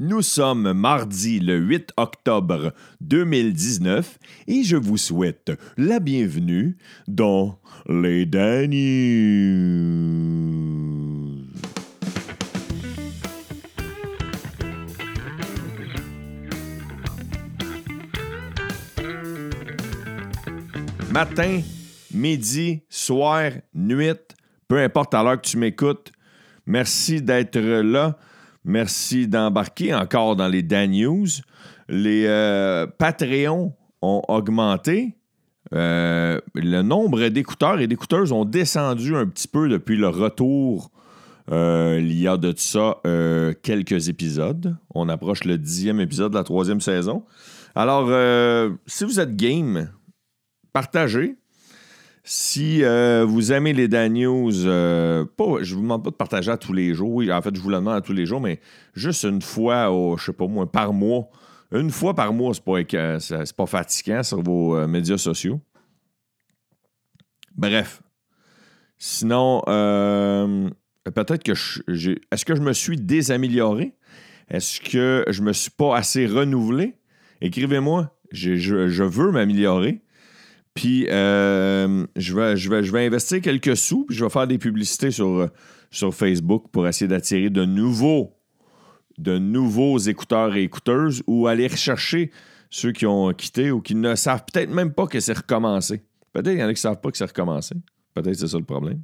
Nous 0.00 0.22
sommes 0.22 0.72
mardi 0.72 1.38
le 1.38 1.56
8 1.56 1.92
octobre 1.96 2.72
2019 3.00 4.18
et 4.48 4.64
je 4.64 4.76
vous 4.76 4.96
souhaite 4.96 5.52
la 5.76 6.00
bienvenue 6.00 6.76
dans 7.06 7.60
les 7.86 8.26
Dan 8.26 8.70
News. 8.70 9.84
Matin, 21.12 21.60
midi, 22.12 22.82
soir, 22.88 23.52
nuit, 23.72 24.10
peu 24.66 24.80
importe 24.80 25.14
à 25.14 25.22
l'heure 25.22 25.40
que 25.40 25.46
tu 25.46 25.56
m'écoutes, 25.56 26.10
merci 26.66 27.22
d'être 27.22 27.60
là. 27.60 28.18
Merci 28.64 29.28
d'embarquer 29.28 29.94
encore 29.94 30.36
dans 30.36 30.48
les 30.48 30.62
Dan 30.62 30.90
News. 30.90 31.26
Les 31.88 32.24
euh, 32.26 32.86
Patreons 32.86 33.74
ont 34.00 34.22
augmenté. 34.28 35.16
Euh, 35.74 36.40
le 36.54 36.82
nombre 36.82 37.28
d'écouteurs 37.28 37.80
et 37.80 37.86
d'écouteuses 37.86 38.32
ont 38.32 38.44
descendu 38.44 39.16
un 39.16 39.26
petit 39.26 39.48
peu 39.48 39.68
depuis 39.68 39.96
le 39.96 40.08
retour 40.08 40.90
euh, 41.50 41.98
il 42.00 42.12
y 42.18 42.26
a 42.26 42.38
de 42.38 42.54
ça 42.56 43.00
quelques 43.62 44.08
épisodes. 44.08 44.76
On 44.94 45.10
approche 45.10 45.44
le 45.44 45.58
dixième 45.58 46.00
épisode 46.00 46.32
de 46.32 46.38
la 46.38 46.44
troisième 46.44 46.80
saison. 46.80 47.24
Alors, 47.74 48.08
si 48.86 49.04
vous 49.04 49.20
êtes 49.20 49.36
game, 49.36 49.90
partagez. 50.72 51.36
Si 52.26 52.82
euh, 52.82 53.22
vous 53.28 53.52
aimez 53.52 53.74
les 53.74 53.86
Dan 53.86 54.14
News, 54.14 54.64
euh, 54.64 55.26
je 55.60 55.74
vous 55.74 55.82
demande 55.82 56.02
pas 56.02 56.08
de 56.08 56.16
partager 56.16 56.50
à 56.50 56.56
tous 56.56 56.72
les 56.72 56.94
jours. 56.94 57.10
Oui, 57.10 57.30
en 57.30 57.42
fait, 57.42 57.54
je 57.54 57.60
vous 57.60 57.68
le 57.68 57.76
demande 57.76 57.96
à 57.96 58.00
tous 58.00 58.14
les 58.14 58.24
jours, 58.24 58.40
mais 58.40 58.60
juste 58.94 59.24
une 59.24 59.42
fois, 59.42 59.90
au, 59.90 60.16
je 60.16 60.24
sais 60.24 60.32
pas 60.32 60.46
moi, 60.46 60.70
par 60.70 60.94
mois. 60.94 61.28
Une 61.70 61.90
fois 61.90 62.14
par 62.14 62.32
mois, 62.32 62.54
c'est 62.54 62.64
pas, 62.64 62.82
pas 63.56 63.66
fatigant 63.66 64.22
sur 64.22 64.42
vos 64.42 64.74
euh, 64.74 64.86
médias 64.86 65.18
sociaux. 65.18 65.60
Bref. 67.54 68.02
Sinon, 68.96 69.60
peut-être 69.66 71.42
que 71.42 71.52
je, 71.54 72.12
Est-ce 72.32 72.46
que 72.46 72.54
je 72.54 72.62
me 72.62 72.72
suis 72.72 72.96
désamélioré? 72.96 73.92
Est-ce 74.48 74.80
que 74.80 75.26
je 75.28 75.42
me 75.42 75.52
suis 75.52 75.70
pas 75.70 75.94
assez 75.94 76.26
renouvelé? 76.26 76.94
Écrivez-moi. 77.42 78.16
je 78.32 79.02
veux 79.02 79.30
m'améliorer. 79.30 80.03
Puis 80.74 81.06
euh, 81.08 82.04
je, 82.16 82.34
vais, 82.34 82.56
je, 82.56 82.68
vais, 82.68 82.82
je 82.82 82.92
vais 82.92 83.06
investir 83.06 83.40
quelques 83.40 83.76
sous, 83.76 84.04
puis 84.04 84.16
je 84.16 84.24
vais 84.24 84.30
faire 84.30 84.46
des 84.46 84.58
publicités 84.58 85.12
sur, 85.12 85.48
sur 85.90 86.12
Facebook 86.12 86.66
pour 86.72 86.86
essayer 86.88 87.06
d'attirer 87.06 87.48
de 87.48 87.64
nouveaux, 87.64 88.36
de 89.16 89.38
nouveaux 89.38 89.98
écouteurs 89.98 90.56
et 90.56 90.64
écouteuses 90.64 91.22
ou 91.28 91.46
aller 91.46 91.68
rechercher 91.68 92.32
ceux 92.70 92.90
qui 92.90 93.06
ont 93.06 93.32
quitté 93.32 93.70
ou 93.70 93.80
qui 93.80 93.94
ne 93.94 94.16
savent 94.16 94.44
peut-être 94.52 94.70
même 94.70 94.92
pas 94.92 95.06
que 95.06 95.20
c'est 95.20 95.36
recommencé. 95.36 96.02
Peut-être 96.32 96.50
qu'il 96.50 96.58
y 96.58 96.64
en 96.64 96.66
a 96.66 96.74
qui 96.74 96.78
ne 96.78 96.90
savent 96.90 97.00
pas 97.00 97.12
que 97.12 97.16
c'est 97.16 97.24
recommencé. 97.24 97.76
Peut-être 98.12 98.34
c'est 98.34 98.48
ça 98.48 98.58
le 98.58 98.64
problème. 98.64 99.00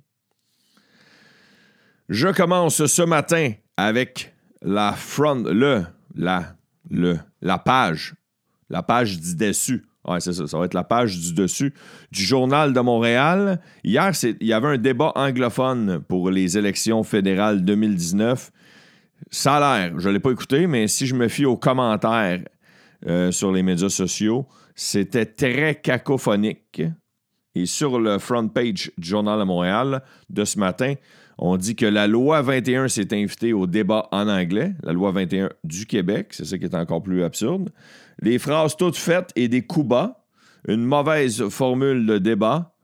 Je 2.08 2.27
commence 2.28 2.84
ce 2.84 3.02
matin 3.02 3.52
avec 3.77 4.34
la 4.62 4.92
front, 4.92 5.44
le, 5.44 5.84
la, 6.16 6.56
le, 6.90 7.16
la 7.40 7.58
page, 7.58 8.14
la 8.68 8.82
page 8.82 9.20
du 9.20 9.36
dessus 9.36 9.84
oui, 10.08 10.16
c'est 10.20 10.32
ça. 10.32 10.46
Ça 10.46 10.58
va 10.58 10.64
être 10.64 10.74
la 10.74 10.84
page 10.84 11.18
du 11.18 11.34
dessus 11.34 11.74
du 12.10 12.22
Journal 12.22 12.72
de 12.72 12.80
Montréal. 12.80 13.60
Hier, 13.84 14.12
il 14.22 14.46
y 14.46 14.52
avait 14.52 14.68
un 14.68 14.78
débat 14.78 15.12
anglophone 15.14 16.00
pour 16.08 16.30
les 16.30 16.56
élections 16.56 17.02
fédérales 17.02 17.64
2019. 17.64 18.50
Ça 19.30 19.56
a 19.56 19.78
l'air, 19.78 20.00
je 20.00 20.08
ne 20.08 20.14
l'ai 20.14 20.20
pas 20.20 20.30
écouté, 20.30 20.66
mais 20.66 20.88
si 20.88 21.06
je 21.06 21.14
me 21.14 21.28
fie 21.28 21.44
aux 21.44 21.58
commentaires 21.58 22.40
euh, 23.06 23.30
sur 23.30 23.52
les 23.52 23.62
médias 23.62 23.90
sociaux, 23.90 24.46
c'était 24.74 25.26
très 25.26 25.74
cacophonique. 25.74 26.82
Et 27.54 27.66
sur 27.66 28.00
le 28.00 28.18
front 28.18 28.48
page 28.48 28.90
du 28.96 29.08
Journal 29.08 29.39
de 29.39 29.44
Montréal 29.44 30.02
de 30.30 30.44
ce 30.44 30.58
matin, 30.58 30.94
on 31.42 31.56
dit 31.56 31.74
que 31.74 31.86
la 31.86 32.06
loi 32.06 32.42
21 32.42 32.89
s'est 32.89 33.14
invitée 33.14 33.55
au 33.55 33.67
débat 33.67 34.08
en 34.12 34.28
anglais, 34.28 34.74
la 34.83 34.92
loi 34.92 35.11
21 35.11 35.48
du 35.64 35.86
Québec, 35.86 36.28
c'est 36.33 36.45
ça 36.45 36.58
qui 36.58 36.64
est 36.67 36.74
encore 36.74 37.02
plus 37.02 37.24
absurde. 37.24 37.70
Les 38.20 38.39
phrases 38.39 38.77
toutes 38.77 38.96
faites 38.96 39.33
et 39.36 39.48
des 39.48 39.62
coups 39.62 39.89
bas, 39.89 40.27
une 40.68 40.84
mauvaise 40.84 41.48
formule 41.48 42.05
de 42.06 42.18
débat, 42.18 42.74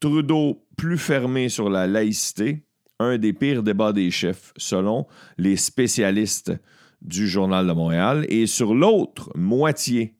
Trudeau 0.00 0.66
plus 0.76 0.98
fermé 0.98 1.48
sur 1.48 1.70
la 1.70 1.86
laïcité, 1.86 2.66
un 2.98 3.16
des 3.16 3.32
pires 3.32 3.62
débats 3.62 3.92
des 3.92 4.10
chefs, 4.10 4.52
selon 4.56 5.06
les 5.38 5.56
spécialistes 5.56 6.52
du 7.00 7.28
Journal 7.28 7.66
de 7.66 7.72
Montréal. 7.72 8.26
Et 8.28 8.46
sur 8.46 8.74
l'autre 8.74 9.30
moitié 9.36 10.16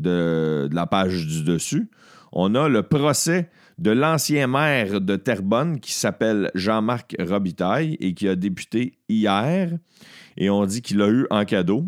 de 0.00 0.68
la 0.72 0.86
page 0.86 1.26
du 1.26 1.44
dessus, 1.44 1.90
on 2.32 2.56
a 2.56 2.68
le 2.68 2.82
procès 2.82 3.50
de 3.78 3.90
l'ancien 3.90 4.46
maire 4.46 5.00
de 5.00 5.16
Terrebonne 5.16 5.80
qui 5.80 5.92
s'appelle 5.92 6.50
Jean-Marc 6.54 7.16
Robitaille 7.18 7.96
et 8.00 8.14
qui 8.14 8.28
a 8.28 8.36
débuté 8.36 8.98
hier. 9.08 9.72
Et 10.36 10.50
on 10.50 10.64
dit 10.66 10.82
qu'il 10.82 11.00
a 11.02 11.08
eu 11.08 11.26
en 11.30 11.44
cadeau, 11.44 11.84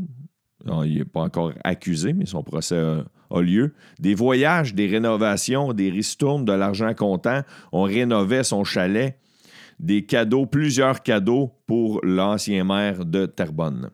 il 0.84 0.98
n'est 0.98 1.04
pas 1.04 1.22
encore 1.22 1.52
accusé, 1.64 2.12
mais 2.12 2.26
son 2.26 2.42
procès 2.42 2.78
a, 3.30 3.40
lieu, 3.40 3.74
des 3.98 4.14
voyages, 4.14 4.74
des 4.74 4.86
rénovations, 4.86 5.72
des 5.72 5.90
ristournes, 5.90 6.44
de 6.44 6.52
l'argent 6.52 6.92
comptant. 6.94 7.42
On 7.72 7.82
rénovait 7.82 8.44
son 8.44 8.64
chalet, 8.64 9.18
des 9.78 10.04
cadeaux, 10.06 10.46
plusieurs 10.46 11.02
cadeaux 11.02 11.52
pour 11.66 12.00
l'ancien 12.02 12.64
maire 12.64 13.04
de 13.04 13.26
Terrebonne. 13.26 13.90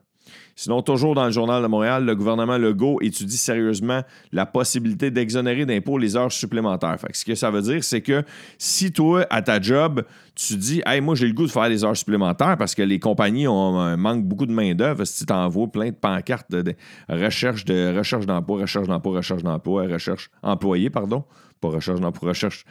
Sinon, 0.55 0.81
toujours 0.81 1.15
dans 1.15 1.25
le 1.25 1.31
Journal 1.31 1.63
de 1.63 1.67
Montréal, 1.67 2.05
le 2.05 2.15
gouvernement 2.15 2.57
Legault 2.57 2.99
étudie 3.01 3.37
sérieusement 3.37 4.01
la 4.31 4.45
possibilité 4.45 5.09
d'exonérer 5.09 5.65
d'impôts 5.65 5.97
les 5.97 6.15
heures 6.15 6.31
supplémentaires. 6.31 6.97
ce 7.11 7.25
que 7.25 7.33
ça 7.33 7.49
veut 7.49 7.61
dire, 7.61 7.83
c'est 7.83 8.01
que 8.01 8.23
si 8.57 8.91
toi, 8.91 9.25
à 9.29 9.41
ta 9.41 9.59
job, 9.59 10.03
tu 10.35 10.55
dis 10.55 10.81
Hey, 10.85 11.01
moi, 11.01 11.15
j'ai 11.15 11.27
le 11.27 11.33
goût 11.33 11.45
de 11.45 11.51
faire 11.51 11.69
des 11.69 11.83
heures 11.83 11.97
supplémentaires 11.97 12.57
parce 12.57 12.75
que 12.75 12.83
les 12.83 12.99
compagnies 12.99 13.47
ont, 13.47 13.97
manque 13.97 14.23
beaucoup 14.25 14.45
de 14.45 14.53
main-d'œuvre, 14.53 15.05
si 15.05 15.19
tu 15.19 15.25
t'envoies 15.25 15.67
plein 15.67 15.89
de 15.89 15.95
pancartes 15.95 16.51
de, 16.51 16.75
recherche 17.09 17.65
de 17.65 17.95
recherche 17.97 18.25
d'emploi, 18.25 18.61
recherche 18.61 18.87
d'emploi, 18.87 19.17
recherche 19.17 19.43
d'emploi, 19.43 19.87
recherche 19.87 20.29
employé, 20.43 20.89
pardon. 20.89 21.23
Pas 21.61 21.69
recherche 21.69 21.99
d'emploi, 21.99 22.29
recherche. 22.29 22.65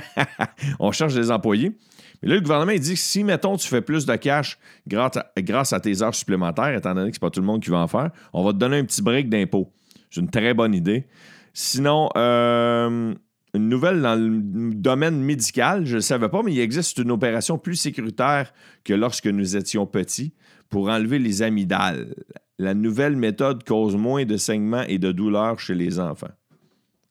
On 0.78 0.92
cherche 0.92 1.14
des 1.14 1.30
employés. 1.30 1.76
Mais 2.22 2.28
là, 2.28 2.34
le 2.36 2.40
gouvernement, 2.40 2.72
dit 2.72 2.94
que 2.94 2.98
si, 2.98 3.24
mettons, 3.24 3.56
tu 3.56 3.68
fais 3.68 3.80
plus 3.80 4.06
de 4.06 4.14
cash 4.16 4.58
grâce 4.86 5.72
à, 5.72 5.80
tes 5.80 6.02
heures 6.02 6.14
supplémentaires, 6.14 6.74
étant 6.74 6.94
donné 6.94 7.10
que 7.10 7.16
ce 7.16 7.18
n'est 7.18 7.28
pas 7.28 7.30
tout 7.30 7.40
le 7.40 7.46
monde 7.46 7.62
qui 7.62 7.70
va 7.70 7.78
en 7.78 7.88
faire, 7.88 8.10
on 8.32 8.44
va 8.44 8.52
te 8.52 8.58
donner 8.58 8.78
un 8.78 8.84
petit 8.84 9.02
break 9.02 9.28
d'impôt. 9.28 9.72
C'est 10.10 10.20
une 10.20 10.30
très 10.30 10.54
bonne 10.54 10.74
idée. 10.74 11.06
Sinon, 11.52 12.08
euh, 12.16 13.14
une 13.54 13.68
nouvelle 13.68 14.00
dans 14.00 14.14
le 14.14 14.72
domaine 14.74 15.20
médical, 15.20 15.84
je 15.84 15.92
ne 15.92 15.96
le 15.96 16.00
savais 16.00 16.28
pas, 16.28 16.42
mais 16.42 16.52
il 16.52 16.60
existe 16.60 16.98
une 16.98 17.10
opération 17.10 17.58
plus 17.58 17.76
sécuritaire 17.76 18.52
que 18.84 18.94
lorsque 18.94 19.26
nous 19.26 19.56
étions 19.56 19.86
petits 19.86 20.34
pour 20.68 20.88
enlever 20.88 21.18
les 21.18 21.42
amygdales. 21.42 22.14
La 22.58 22.74
nouvelle 22.74 23.16
méthode 23.16 23.64
cause 23.64 23.96
moins 23.96 24.24
de 24.24 24.36
saignements 24.36 24.82
et 24.82 24.98
de 24.98 25.12
douleurs 25.12 25.58
chez 25.58 25.74
les 25.74 25.98
enfants. 25.98 26.30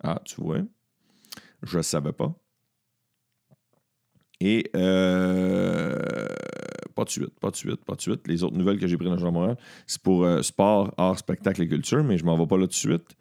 Ah, 0.03 0.19
tu 0.25 0.41
vois, 0.41 0.61
je 1.61 1.77
ne 1.77 1.83
savais 1.83 2.13
pas. 2.13 2.33
Et 4.41 4.71
euh, 4.75 5.99
pas 6.95 7.03
de 7.03 7.09
suite, 7.09 7.39
pas 7.39 7.51
de 7.51 7.55
suite, 7.55 7.85
pas 7.85 7.93
de 7.93 8.01
suite. 8.01 8.27
Les 8.27 8.43
autres 8.43 8.57
nouvelles 8.57 8.79
que 8.79 8.87
j'ai 8.87 8.97
prises 8.97 9.09
dans 9.09 9.15
le 9.15 9.21
Journal 9.21 9.55
c'est 9.85 10.01
pour 10.01 10.25
euh, 10.25 10.41
sport, 10.41 10.91
art, 10.97 11.19
spectacle 11.19 11.61
et 11.61 11.67
culture, 11.67 12.03
mais 12.03 12.17
je 12.17 12.25
m'en 12.25 12.35
vais 12.35 12.47
pas 12.47 12.57
là 12.57 12.65
de 12.65 12.73
suite. 12.73 13.15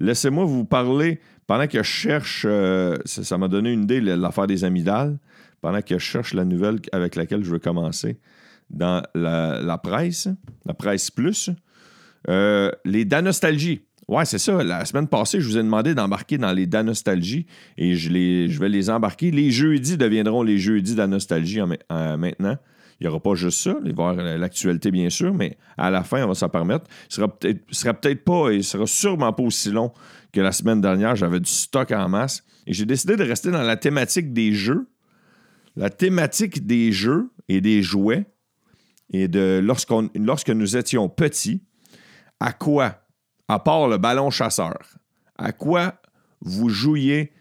Laissez-moi 0.00 0.44
vous 0.44 0.66
parler, 0.66 1.20
pendant 1.46 1.66
que 1.66 1.78
je 1.78 1.82
cherche, 1.82 2.44
euh, 2.46 2.98
ça 3.06 3.38
m'a 3.38 3.48
donné 3.48 3.72
une 3.72 3.84
idée, 3.84 4.02
l'affaire 4.02 4.46
des 4.46 4.64
amygdales, 4.64 5.18
pendant 5.62 5.80
que 5.80 5.98
je 5.98 6.04
cherche 6.04 6.34
la 6.34 6.44
nouvelle 6.44 6.78
avec 6.92 7.16
laquelle 7.16 7.42
je 7.42 7.50
veux 7.50 7.58
commencer 7.58 8.18
dans 8.68 9.02
la, 9.14 9.80
presse, 9.82 10.28
la 10.66 10.74
presse 10.74 11.10
plus, 11.10 11.48
les 12.28 13.04
Danostalgies. 13.06 13.80
Ouais, 14.08 14.24
c'est 14.24 14.38
ça. 14.38 14.62
La 14.62 14.84
semaine 14.84 15.08
passée, 15.08 15.40
je 15.40 15.48
vous 15.48 15.58
ai 15.58 15.62
demandé 15.62 15.94
d'embarquer 15.94 16.38
dans 16.38 16.52
les 16.52 16.66
Danostalgie 16.66 17.46
et 17.76 17.96
je, 17.96 18.10
les, 18.10 18.48
je 18.48 18.60
vais 18.60 18.68
les 18.68 18.88
embarquer. 18.88 19.32
Les 19.32 19.50
jeudis 19.50 19.96
deviendront 19.96 20.44
les 20.44 20.58
jeudis 20.58 20.94
Danostalgie 20.94 21.60
maintenant. 21.90 22.56
Il 22.98 23.06
n'y 23.06 23.08
aura 23.08 23.20
pas 23.20 23.34
juste 23.34 23.58
ça, 23.58 23.76
il 23.84 23.94
va 23.94 24.14
y 24.14 24.38
l'actualité 24.38 24.90
bien 24.90 25.10
sûr, 25.10 25.34
mais 25.34 25.58
à 25.76 25.90
la 25.90 26.02
fin, 26.02 26.24
on 26.24 26.28
va 26.28 26.34
s'en 26.34 26.48
permettre. 26.48 26.86
Ce 27.08 27.16
sera 27.16 27.28
peut-être 27.28 27.62
sera 27.70 27.92
peut-être 27.92 28.24
pas 28.24 28.50
et 28.50 28.62
sera 28.62 28.86
sûrement 28.86 29.32
pas 29.34 29.42
aussi 29.42 29.70
long 29.70 29.92
que 30.32 30.40
la 30.40 30.52
semaine 30.52 30.80
dernière. 30.80 31.14
J'avais 31.14 31.40
du 31.40 31.50
stock 31.50 31.90
en 31.90 32.08
masse 32.08 32.42
et 32.66 32.72
j'ai 32.72 32.86
décidé 32.86 33.16
de 33.16 33.24
rester 33.24 33.50
dans 33.50 33.62
la 33.62 33.76
thématique 33.76 34.32
des 34.32 34.54
jeux. 34.54 34.88
La 35.74 35.90
thématique 35.90 36.66
des 36.66 36.90
jeux 36.90 37.30
et 37.48 37.60
des 37.60 37.82
jouets 37.82 38.24
et 39.12 39.28
de 39.28 39.60
lorsque 39.62 40.50
nous 40.50 40.76
étions 40.76 41.08
petits, 41.10 41.62
à 42.40 42.52
quoi 42.52 43.05
à 43.48 43.58
part 43.58 43.88
le 43.88 43.98
ballon 43.98 44.30
chasseur, 44.30 44.78
à 45.36 45.52
quoi 45.52 45.94
vous 46.40 46.68
jouiez 46.68 47.32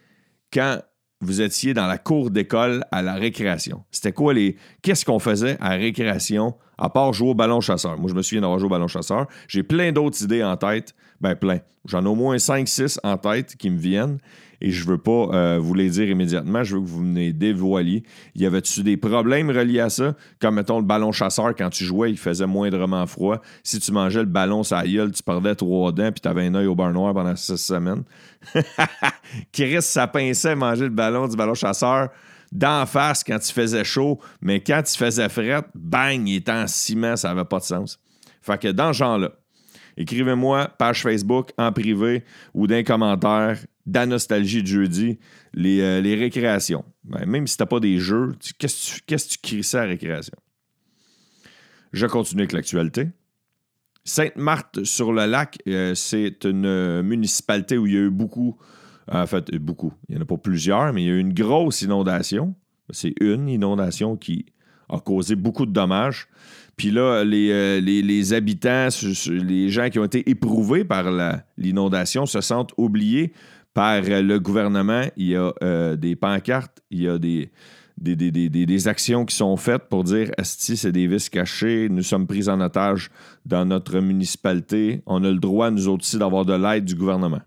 quand 0.54 0.80
vous 1.22 1.42
étiez 1.42 1.74
dans 1.74 1.88
la 1.88 1.98
cour 1.98 2.30
d'école 2.30 2.84
à 2.92 3.02
la 3.02 3.16
récréation? 3.16 3.84
C'était 3.92 4.12
quoi 4.12 4.34
les. 4.34 4.58
Qu'est-ce 4.82 5.06
qu'on 5.06 5.20
faisait 5.20 5.58
à 5.60 5.72
récréation 5.72 6.56
à 6.78 6.90
part 6.90 7.14
jouer 7.14 7.30
au 7.30 7.36
ballon 7.36 7.62
chasseur? 7.62 7.98
Moi, 7.98 8.10
je 8.10 8.16
me 8.16 8.22
souviens 8.22 8.42
d'avoir 8.42 8.60
joué 8.60 8.68
au 8.68 8.72
ballon 8.72 8.88
chasseur. 8.88 9.28
J'ai 9.48 9.64
plein 9.64 9.92
d'autres 9.92 10.22
idées 10.24 10.44
en 10.44 10.58
tête. 10.58 10.94
Ben, 11.22 11.36
plein. 11.36 11.60
J'en 11.86 12.04
ai 12.04 12.08
au 12.08 12.16
moins 12.16 12.36
5-6 12.36 13.00
en 13.04 13.18
tête 13.18 13.56
qui 13.56 13.70
me 13.70 13.78
viennent 13.78 14.20
et 14.66 14.72
je 14.72 14.84
veux 14.84 14.98
pas 14.98 15.30
euh, 15.32 15.60
vous 15.62 15.76
les 15.76 15.92
dire 15.92 16.10
immédiatement. 16.10 16.64
Je 16.64 16.76
veux 16.76 16.82
que 16.82 16.88
vous 16.88 17.04
me 17.04 17.32
dévoiliez. 17.32 18.02
Y 18.34 18.48
avait-tu 18.48 18.82
des 18.82 18.98
problèmes 18.98 19.52
reliés 19.52 19.82
à 19.82 19.92
ça? 19.92 20.16
Comme, 20.42 20.56
mettons, 20.56 20.80
le 20.80 20.86
ballon 20.86 21.12
chasseur, 21.12 21.54
quand 21.56 21.70
tu 21.70 21.86
jouais, 21.86 22.10
il 22.10 22.18
faisait 22.18 22.48
moindrement 22.48 23.06
froid. 23.06 23.40
Si 23.62 23.80
tu 23.80 23.92
mangeais 23.92 24.22
le 24.22 24.26
ballon 24.26 24.64
la 24.72 24.88
gueule, 24.88 25.12
tu 25.12 25.22
perdais 25.22 25.54
trois 25.54 25.92
dents 25.92 26.12
puis 26.12 26.20
tu 26.20 26.28
avais 26.28 26.48
un 26.48 26.56
œil 26.56 26.66
au 26.66 26.74
bar 26.74 26.92
noir 26.92 27.14
pendant 27.14 27.36
six 27.36 27.58
semaines. 27.58 28.06
Chris, 29.54 29.84
ça 29.84 30.08
pinçait 30.08 30.56
manger 30.56 30.86
le 30.86 30.90
ballon 30.90 31.28
du 31.28 31.38
ballon 31.38 31.54
chasseur 31.54 32.10
d'en 32.52 32.88
face 32.88 33.24
quand 33.24 33.38
il 33.48 33.54
faisait 33.54 33.84
chaud, 33.84 34.20
mais 34.42 34.62
quand 34.62 34.82
il 34.92 34.98
faisait 34.98 35.30
fret, 35.30 35.62
bang, 35.76 36.28
il 36.28 36.38
était 36.38 36.52
en 36.52 36.66
ciment, 36.66 37.16
ça 37.16 37.28
n'avait 37.30 37.46
pas 37.46 37.60
de 37.60 37.66
sens. 37.66 38.00
Fait 38.42 38.60
que 38.60 38.70
dans 38.70 38.94
ce 38.94 38.98
genre-là, 38.98 39.30
écrivez-moi 39.96 40.70
page 40.80 41.04
Facebook 41.04 41.52
en 41.60 41.72
privé 41.72 42.24
ou 42.56 42.66
d'un 42.66 42.82
commentaire 42.82 43.60
dans 43.86 44.10
Nostalgie 44.10 44.64
de 44.64 44.68
jeudi, 44.68 45.20
les, 45.54 45.82
euh, 45.82 46.02
récréations. 46.02 46.86
Ben, 47.04 47.26
même 47.26 47.48
si 47.48 47.58
t'as 47.58 47.66
pas 47.66 47.80
des 47.80 48.00
jeux, 48.00 48.34
qu'est-ce 48.58 49.02
que 49.02 49.16
tu 49.16 49.38
cries 49.42 49.64
ça 49.64 49.82
à 49.82 49.86
récréation? 49.86 50.38
Je 51.94 52.08
continue 52.08 52.42
avec 52.42 52.54
l'actualité. 52.54 53.08
Sainte-Marthe-sur-le-Lac, 54.04 55.60
euh, 55.68 55.96
c'est 55.96 56.46
une 56.46 57.02
municipalité 57.02 57.78
où 57.78 57.88
il 57.88 57.94
y 57.94 57.98
a 57.98 58.02
eu 58.02 58.10
beaucoup, 58.10 58.58
en 59.12 59.26
fait, 59.26 59.54
beaucoup, 59.56 59.94
il 60.10 60.16
n'y 60.16 60.20
en 60.20 60.24
a 60.24 60.26
pas 60.26 60.38
plusieurs, 60.38 60.94
mais 60.94 61.04
il 61.04 61.08
y 61.08 61.10
a 61.10 61.14
eu 61.14 61.20
une 61.20 61.34
grosse 61.34 61.82
inondation. 61.82 62.56
C'est 62.92 63.14
une 63.20 63.50
inondation 63.50 64.16
qui 64.16 64.46
a 64.90 65.00
causé 65.00 65.36
beaucoup 65.36 65.66
de 65.66 65.72
dommages. 65.72 66.28
Puis 66.76 66.92
là, 66.92 67.24
les, 67.24 67.52
euh, 67.52 67.80
les, 67.80 68.34
habitants, 68.34 68.90
les 69.30 69.70
gens 69.70 69.90
qui 69.90 69.98
ont 69.98 70.04
été 70.04 70.30
éprouvés 70.30 70.84
par 70.84 71.06
l'inondation 71.58 72.26
se 72.26 72.42
sentent 72.42 72.74
oubliés 72.78 73.32
par 73.76 74.02
le 74.02 74.40
gouvernement. 74.40 75.04
Il 75.18 75.28
y 75.28 75.36
a 75.36 75.54
euh, 75.62 75.96
des 75.96 76.16
pancartes, 76.16 76.82
il 76.90 77.04
y 77.04 77.08
a 77.10 77.20
des, 77.20 78.88
actions 78.88 79.26
qui 79.26 79.36
sont 79.36 79.56
faites 79.58 79.90
pour 79.90 80.04
dire 80.04 80.32
Asti, 80.40 80.78
c'est 80.78 80.94
des 80.94 81.08
vis 81.08 81.30
cachés, 81.30 81.90
nous 81.90 82.02
sommes 82.02 82.26
pris 82.26 82.50
en 82.50 82.60
otage 82.62 83.12
dans 83.46 83.66
notre 83.66 84.00
municipalité. 84.00 85.04
On 85.06 85.24
a 85.24 85.30
le 85.30 85.40
droit, 85.40 85.70
nous 85.70 85.90
aussi, 85.90 86.18
d'avoir 86.18 86.46
de 86.46 86.54
l'aide 86.54 86.86
du 86.86 86.96
gouvernement. 86.96 87.42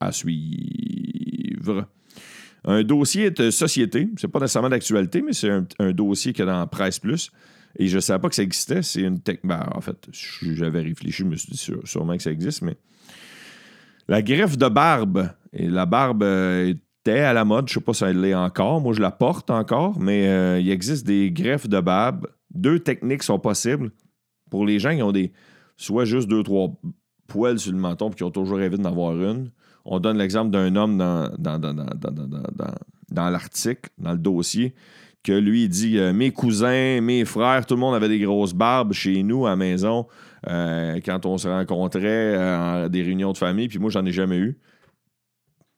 À 0.00 0.12
suivre. 0.12 1.86
Un 2.64 2.82
dossier 2.84 3.30
de 3.30 3.50
société, 3.50 4.08
c'est 4.16 4.28
pas 4.28 4.38
nécessairement 4.38 4.70
d'actualité, 4.70 5.20
mais 5.20 5.32
c'est 5.32 5.50
un, 5.50 5.92
dossier 5.92 6.32
qui 6.32 6.42
est 6.42 6.46
dans 6.46 6.66
Presse 6.68 7.00
Plus. 7.00 7.30
Et 7.76 7.88
je 7.88 7.96
ne 7.96 8.00
savais 8.00 8.20
pas 8.20 8.28
que 8.28 8.34
ça 8.34 8.42
existait. 8.42 8.82
C'est 8.82 9.02
une 9.02 9.20
tech. 9.20 9.38
Ben, 9.42 9.68
en 9.74 9.80
fait, 9.80 9.96
j'avais 10.42 10.80
réfléchi, 10.80 11.22
je 11.22 11.24
me 11.24 11.36
suis 11.36 11.50
dit 11.50 11.70
sûrement 11.84 12.16
que 12.16 12.22
ça 12.22 12.30
existe, 12.30 12.62
mais 12.62 12.76
la 14.08 14.22
greffe 14.22 14.56
de 14.56 14.68
barbe. 14.68 15.30
Et 15.52 15.68
la 15.68 15.86
barbe 15.86 16.22
euh, 16.22 16.74
était 17.04 17.20
à 17.20 17.32
la 17.32 17.44
mode. 17.44 17.68
Je 17.68 17.72
ne 17.72 17.80
sais 17.80 17.84
pas 17.84 17.94
si 17.94 18.04
elle 18.04 18.20
l'est 18.20 18.34
encore. 18.34 18.80
Moi, 18.80 18.92
je 18.92 19.00
la 19.00 19.10
porte 19.10 19.50
encore, 19.50 19.98
mais 19.98 20.28
euh, 20.28 20.60
il 20.60 20.70
existe 20.70 21.06
des 21.06 21.30
greffes 21.30 21.68
de 21.68 21.80
barbe. 21.80 22.26
Deux 22.50 22.78
techniques 22.78 23.22
sont 23.22 23.38
possibles 23.38 23.90
pour 24.50 24.66
les 24.66 24.78
gens 24.78 24.94
qui 24.94 25.02
ont 25.02 25.12
des. 25.12 25.32
Soit 25.76 26.04
juste 26.04 26.28
deux, 26.28 26.42
trois 26.42 26.72
poils 27.28 27.58
sur 27.58 27.72
le 27.72 27.78
menton 27.78 28.10
et 28.10 28.14
qui 28.14 28.24
ont 28.24 28.30
toujours 28.30 28.58
rêvé 28.58 28.76
d'en 28.76 28.88
avoir 28.88 29.14
une. 29.14 29.50
On 29.84 30.00
donne 30.00 30.18
l'exemple 30.18 30.50
d'un 30.50 30.74
homme 30.74 30.98
dans, 30.98 31.30
dans, 31.38 31.58
dans, 31.58 31.72
dans 33.10 33.30
l'article, 33.30 33.90
dans 33.96 34.12
le 34.12 34.18
dossier, 34.18 34.74
que 35.22 35.32
lui, 35.32 35.68
dit 35.68 35.98
euh, 35.98 36.12
Mes 36.12 36.30
cousins, 36.30 37.00
mes 37.00 37.24
frères, 37.24 37.66
tout 37.66 37.74
le 37.74 37.80
monde 37.80 37.94
avait 37.94 38.08
des 38.08 38.20
grosses 38.20 38.54
barbes 38.54 38.92
chez 38.92 39.22
nous 39.22 39.46
à 39.46 39.50
la 39.50 39.56
maison. 39.56 40.06
Euh, 40.46 41.00
quand 41.04 41.26
on 41.26 41.36
se 41.38 41.48
rencontrait 41.48 42.36
à 42.36 42.76
euh, 42.76 42.88
des 42.88 43.02
réunions 43.02 43.32
de 43.32 43.38
famille, 43.38 43.68
puis 43.68 43.78
moi, 43.78 43.90
j'en 43.90 44.04
ai 44.06 44.12
jamais 44.12 44.38
eu. 44.38 44.58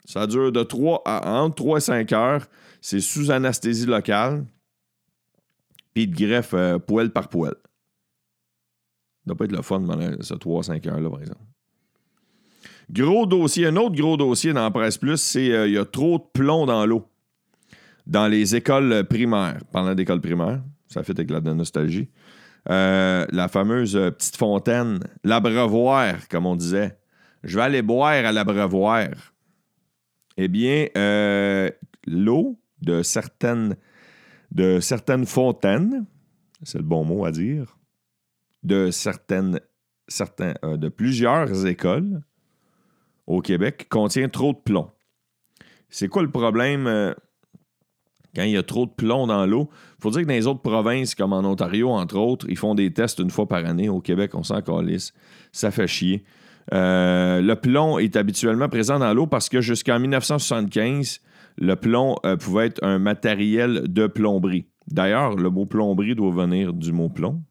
Ça 0.05 0.27
dure 0.27 0.53
de 0.53 0.63
3 0.63 1.03
à, 1.05 1.41
entre 1.43 1.57
3 1.57 1.79
et 1.79 1.81
5 1.81 2.13
heures. 2.13 2.47
C'est 2.81 3.01
sous 3.01 3.31
anesthésie 3.31 3.87
locale, 3.87 4.47
puis 5.95 6.07
de 6.07 6.17
greffe 6.17 6.55
poêle 6.87 7.11
par 7.11 7.29
poêle. 7.29 7.55
Ça 9.21 9.27
doit 9.27 9.37
pas 9.37 9.45
être 9.45 9.53
le 9.53 9.63
fun 9.63 9.81
pendant 9.81 10.23
ces 10.23 10.39
3 10.39 10.61
à 10.61 10.63
5 10.63 10.87
heures-là, 10.87 11.11
par 11.11 11.21
exemple. 11.21 11.41
Gros 12.91 13.27
dossier, 13.27 13.67
un 13.67 13.77
autre 13.77 13.95
gros 13.95 14.17
dossier 14.17 14.53
dans 14.53 14.71
Presse 14.71 14.99
Plus, 14.99 15.19
c'est 15.19 15.47
il 15.69 15.73
y 15.73 15.79
a 15.79 15.85
trop 15.85 16.19
de 16.19 16.25
plomb 16.33 16.67
dans 16.67 16.85
l'eau. 16.87 17.07
Dans 18.07 18.29
les 18.29 18.57
écoles 18.57 19.05
primaires, 19.09 19.61
pendant 19.73 19.93
l'école 19.93 20.21
primaire, 20.21 20.61
ça 20.89 21.03
fait 21.03 21.19
avec 21.19 21.31
la 21.31 21.41
nostalgie. 21.41 22.09
Euh, 22.69 23.27
la 23.31 23.49
fameuse 23.49 23.97
euh, 23.97 24.11
petite 24.11 24.37
fontaine, 24.37 25.01
l'abreuvoir, 25.25 26.29
comme 26.29 26.47
on 26.47 26.57
disait. 26.57 26.99
Je 27.43 27.57
vais 27.57 27.63
aller 27.63 27.83
boire 27.83 28.25
à 28.25 28.33
l'abreuvoir. 28.33 29.09
Eh 30.37 30.49
bien, 30.49 30.87
euh, 30.97 31.71
l'eau 32.07 32.61
de 32.83 33.03
certaines, 33.03 33.77
de 34.51 34.79
certaines 34.81 35.25
fontaines, 35.25 36.05
c'est 36.63 36.79
le 36.79 36.85
bon 36.85 37.05
mot 37.05 37.25
à 37.25 37.31
dire, 37.31 37.79
de 38.63 38.91
certaines, 38.91 39.61
de 40.09 40.89
plusieurs 40.89 41.67
écoles 41.67 42.21
au 43.27 43.41
Québec 43.41 43.87
contient 43.89 44.29
trop 44.29 44.53
de 44.53 44.59
plomb. 44.59 44.91
C'est 45.89 46.09
quoi 46.09 46.23
le 46.23 46.31
problème? 46.31 47.15
Quand 48.35 48.43
il 48.43 48.53
y 48.53 48.57
a 48.57 48.63
trop 48.63 48.87
de 48.87 48.91
plomb 48.91 49.27
dans 49.27 49.47
l'eau. 49.47 49.69
Il 49.99 50.03
faut 50.03 50.11
dire 50.11 50.23
que 50.23 50.27
dans 50.27 50.35
les 50.35 50.47
autres 50.47 50.63
provinces, 50.63 51.15
comme 51.15 51.33
en 51.33 51.45
Ontario, 51.45 51.91
entre 51.91 52.17
autres, 52.17 52.47
ils 52.49 52.57
font 52.57 52.75
des 52.75 52.93
tests 52.93 53.19
une 53.19 53.31
fois 53.31 53.47
par 53.47 53.65
année. 53.65 53.89
Au 53.89 54.01
Québec, 54.01 54.35
on 54.35 54.43
s'en 54.43 54.61
calisse. 54.63 55.13
Ça 55.53 55.71
fait 55.71 55.87
chier. 55.87 56.25
Euh, 56.73 57.41
le 57.41 57.57
plomb 57.57 57.99
est 57.99 58.17
habituellement 58.17 58.69
présent 58.69 58.99
dans 58.99 59.13
l'eau 59.13 59.27
parce 59.27 59.49
que 59.49 59.61
jusqu'en 59.61 59.99
1975, 59.99 61.21
le 61.59 61.75
plomb 61.75 62.17
euh, 62.25 62.37
pouvait 62.37 62.67
être 62.67 62.83
un 62.85 62.99
matériel 62.99 63.93
de 63.93 64.07
plomberie. 64.07 64.67
D'ailleurs, 64.89 65.37
le 65.37 65.51
mot 65.51 65.67
plomberie 65.67 66.15
doit 66.15 66.31
venir 66.31 66.73
du 66.73 66.93
mot 66.93 67.09
plomb. 67.09 67.43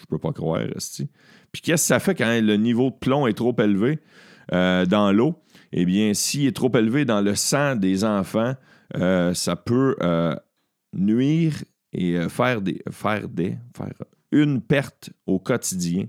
Je 0.00 0.06
peux 0.06 0.18
pas 0.18 0.32
croire, 0.32 0.62
Esti. 0.76 1.08
Puis 1.52 1.62
qu'est-ce 1.62 1.84
que 1.84 1.86
ça 1.86 1.98
fait 1.98 2.14
quand 2.14 2.40
le 2.40 2.56
niveau 2.56 2.90
de 2.90 2.96
plomb 2.96 3.26
est 3.26 3.32
trop 3.32 3.54
élevé 3.58 3.98
euh, 4.52 4.84
dans 4.84 5.12
l'eau? 5.12 5.34
Eh 5.72 5.84
bien, 5.84 6.14
s'il 6.14 6.46
est 6.46 6.56
trop 6.56 6.70
élevé 6.74 7.04
dans 7.04 7.20
le 7.20 7.34
sang 7.34 7.76
des 7.76 8.04
enfants, 8.04 8.54
euh, 8.94 9.34
ça 9.34 9.56
peut 9.56 9.96
euh, 10.00 10.36
nuire 10.92 11.64
et 11.92 12.16
euh, 12.16 12.28
faire 12.28 12.60
des, 12.60 12.82
faire 12.90 13.28
des, 13.28 13.58
faire 13.76 13.92
une 14.30 14.60
perte 14.60 15.10
au 15.26 15.38
quotidien, 15.38 16.06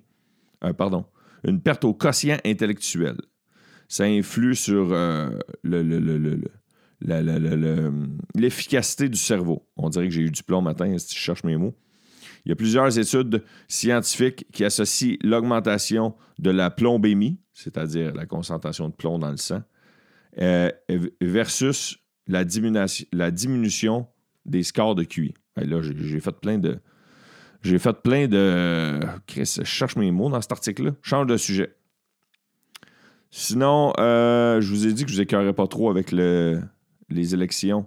pardon, 0.77 1.05
une 1.43 1.61
perte 1.61 1.85
au 1.85 1.93
quotient 1.93 2.37
intellectuel. 2.45 3.15
Ça 3.87 4.03
influe 4.03 4.55
sur 4.55 4.93
l'efficacité 8.35 9.07
du 9.07 9.17
cerveau. 9.17 9.65
On 9.77 9.89
dirait 9.89 10.07
que 10.07 10.13
j'ai 10.13 10.23
eu 10.23 10.31
du 10.31 10.43
plomb 10.43 10.61
matin 10.61 10.97
si 10.97 11.15
je 11.15 11.19
cherche 11.19 11.43
mes 11.45 11.55
mots. 11.55 11.77
Il 12.43 12.49
y 12.49 12.51
a 12.51 12.55
plusieurs 12.55 12.97
études 12.97 13.43
scientifiques 13.67 14.45
qui 14.51 14.65
associent 14.65 15.15
l'augmentation 15.21 16.15
de 16.39 16.49
la 16.49 16.69
plombémie, 16.69 17.39
c'est-à-dire 17.53 18.13
la 18.13 18.25
concentration 18.25 18.89
de 18.89 18.93
plomb 18.93 19.19
dans 19.19 19.31
le 19.31 19.37
sang, 19.37 19.61
versus 21.21 21.97
la 22.27 22.43
diminution, 22.43 23.05
la 23.11 23.31
diminution 23.31 24.07
des 24.45 24.63
scores 24.63 24.95
de 24.95 25.03
QI. 25.03 25.33
là, 25.55 25.81
j'ai 25.81 26.19
fait 26.19 26.39
plein 26.39 26.57
de. 26.57 26.79
J'ai 27.63 27.79
fait 27.79 27.93
plein 27.93 28.27
de. 28.27 28.99
je 29.35 29.63
cherche 29.63 29.95
mes 29.95 30.11
mots 30.11 30.29
dans 30.29 30.41
cet 30.41 30.51
article-là. 30.51 30.91
Change 31.01 31.27
de 31.27 31.37
sujet. 31.37 31.75
Sinon, 33.29 33.93
euh, 33.99 34.61
je 34.61 34.69
vous 34.69 34.87
ai 34.87 34.93
dit 34.93 35.03
que 35.03 35.09
je 35.11 35.15
vous 35.15 35.21
écœurais 35.21 35.53
pas 35.53 35.67
trop 35.67 35.89
avec 35.89 36.11
le, 36.11 36.61
les 37.09 37.33
élections 37.33 37.85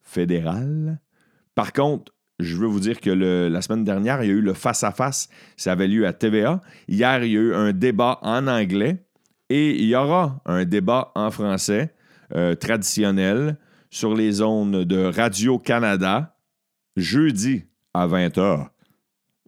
fédérales. 0.00 0.98
Par 1.54 1.72
contre, 1.72 2.12
je 2.38 2.56
veux 2.56 2.66
vous 2.66 2.80
dire 2.80 3.00
que 3.00 3.10
la 3.10 3.60
semaine 3.60 3.84
dernière, 3.84 4.22
il 4.22 4.28
y 4.28 4.30
a 4.30 4.34
eu 4.34 4.40
le 4.40 4.54
face-à-face. 4.54 5.28
Ça 5.56 5.72
avait 5.72 5.88
lieu 5.88 6.06
à 6.06 6.12
TVA. 6.12 6.60
Hier, 6.88 7.22
il 7.22 7.32
y 7.32 7.36
a 7.36 7.40
eu 7.40 7.54
un 7.54 7.72
débat 7.72 8.18
en 8.22 8.46
anglais 8.46 9.04
et 9.50 9.74
il 9.76 9.86
y 9.86 9.94
aura 9.94 10.40
un 10.46 10.64
débat 10.64 11.12
en 11.14 11.30
français. 11.30 11.94
Euh, 12.34 12.54
traditionnel 12.54 13.58
sur 13.90 14.14
les 14.14 14.30
zones 14.30 14.84
de 14.84 15.04
Radio-Canada 15.04 16.36
jeudi 16.96 17.64
à 17.92 18.06
20h. 18.06 18.68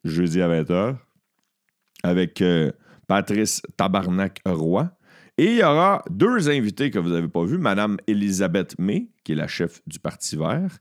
Jeudi 0.02 0.42
à 0.42 0.48
20h 0.48 0.96
avec 2.02 2.42
euh, 2.42 2.72
Patrice 3.06 3.62
Tabarnak-Roy. 3.76 4.90
Et 5.38 5.44
il 5.44 5.56
y 5.58 5.62
aura 5.62 6.02
deux 6.10 6.50
invités 6.50 6.90
que 6.90 6.98
vous 6.98 7.10
n'avez 7.10 7.28
pas 7.28 7.44
vus. 7.44 7.58
Madame 7.58 7.98
Elisabeth 8.08 8.76
May, 8.80 9.10
qui 9.22 9.32
est 9.32 9.36
la 9.36 9.46
chef 9.46 9.80
du 9.86 10.00
Parti 10.00 10.36
vert, 10.36 10.78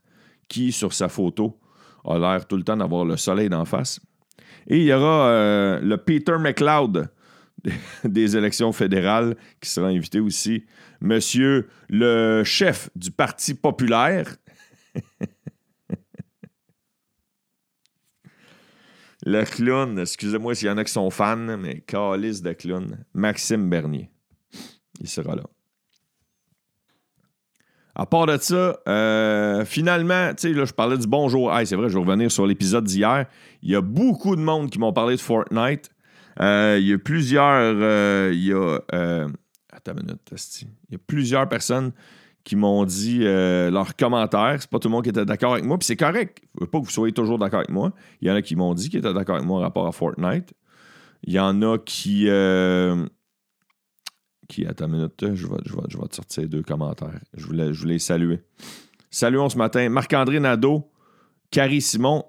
qui, 0.48 0.72
sur 0.72 0.92
sa 0.92 1.08
photo, 1.08 1.60
a 2.04 2.18
l'air 2.18 2.48
tout 2.48 2.56
le 2.56 2.64
temps 2.64 2.76
d'avoir 2.76 3.04
le 3.04 3.16
soleil 3.16 3.48
d'en 3.48 3.64
face. 3.64 4.00
Et 4.66 4.78
il 4.78 4.84
y 4.84 4.92
aura 4.92 5.28
euh, 5.28 5.80
le 5.80 5.96
Peter 5.98 6.36
McLeod 6.38 7.08
des 8.04 8.36
élections 8.36 8.72
fédérales 8.72 9.36
qui 9.60 9.70
sera 9.70 9.88
invité 9.88 10.20
aussi. 10.20 10.64
Monsieur 11.00 11.68
le 11.88 12.44
chef 12.44 12.90
du 12.96 13.10
Parti 13.10 13.54
populaire. 13.54 14.36
le 19.26 19.44
clown, 19.44 19.98
excusez-moi 19.98 20.54
s'il 20.54 20.68
y 20.68 20.70
en 20.70 20.78
a 20.78 20.84
qui 20.84 20.92
sont 20.92 21.10
fans, 21.10 21.36
mais 21.36 21.80
calice 21.80 22.42
de 22.42 22.52
clown. 22.52 23.04
Maxime 23.14 23.68
Bernier. 23.70 24.10
Il 25.00 25.08
sera 25.08 25.34
là. 25.34 25.44
À 27.94 28.06
part 28.06 28.24
de 28.24 28.38
ça, 28.38 28.78
euh, 28.88 29.66
finalement, 29.66 30.30
tu 30.30 30.48
sais, 30.48 30.54
là, 30.54 30.64
je 30.64 30.72
parlais 30.72 30.96
du 30.96 31.06
bonjour. 31.06 31.52
c'est 31.66 31.76
vrai, 31.76 31.90
je 31.90 31.94
vais 31.94 32.00
revenir 32.00 32.32
sur 32.32 32.46
l'épisode 32.46 32.84
d'hier. 32.84 33.26
Il 33.62 33.70
y 33.70 33.76
a 33.76 33.82
beaucoup 33.82 34.34
de 34.34 34.40
monde 34.40 34.70
qui 34.70 34.78
m'ont 34.78 34.94
parlé 34.94 35.16
de 35.16 35.20
Fortnite. 35.20 35.90
Euh, 36.40 36.78
il 36.80 36.86
y 36.86 36.92
a 36.92 36.98
plusieurs. 36.98 37.42
Euh, 37.44 38.30
il 38.32 38.44
y 38.44 38.52
a. 38.52 38.78
attends 39.72 39.92
une 39.92 40.06
minute, 40.06 40.20
Il 40.88 40.92
y 40.92 40.94
a 40.96 41.00
plusieurs 41.06 41.48
personnes 41.48 41.92
qui 42.44 42.56
m'ont 42.56 42.84
dit 42.84 43.20
leurs 43.20 43.96
commentaires. 43.96 44.56
C'est 44.60 44.70
pas 44.70 44.78
tout 44.78 44.88
le 44.88 44.92
monde 44.92 45.04
qui 45.04 45.10
était 45.10 45.24
d'accord 45.24 45.52
avec 45.52 45.64
moi. 45.64 45.78
Puis 45.78 45.86
c'est 45.86 45.96
correct. 45.96 46.38
Je 46.56 46.64
veux 46.64 46.70
pas 46.70 46.80
que 46.80 46.84
vous 46.84 46.90
soyez 46.90 47.12
toujours 47.12 47.38
d'accord 47.38 47.60
avec 47.60 47.70
moi. 47.70 47.92
Il 48.20 48.28
y 48.28 48.30
en 48.30 48.34
a 48.34 48.42
qui 48.42 48.56
m'ont 48.56 48.74
dit 48.74 48.88
qu'ils 48.90 48.98
étaient 48.98 49.14
d'accord 49.14 49.36
avec 49.36 49.46
moi 49.46 49.58
en 49.58 49.62
rapport 49.62 49.86
à 49.86 49.92
Fortnite. 49.92 50.52
Il 51.24 51.32
y 51.32 51.38
en 51.38 51.62
a 51.62 51.78
qui 51.78 52.28
qui, 54.48 54.66
attends 54.66 54.86
une 54.86 54.92
minute, 54.92 55.34
je 55.34 55.46
vais, 55.46 55.56
je, 55.64 55.72
je 55.88 55.98
vais 55.98 56.08
te 56.08 56.16
sortir 56.16 56.48
deux 56.48 56.62
commentaires. 56.62 57.20
Je 57.34 57.46
voulais, 57.46 57.72
je 57.72 57.80
voulais 57.80 57.98
saluer. 57.98 58.42
Saluons 59.10 59.48
ce 59.48 59.56
matin 59.56 59.88
Marc-André 59.88 60.40
Nadeau, 60.40 60.90
Carrie 61.50 61.80
Simon, 61.80 62.24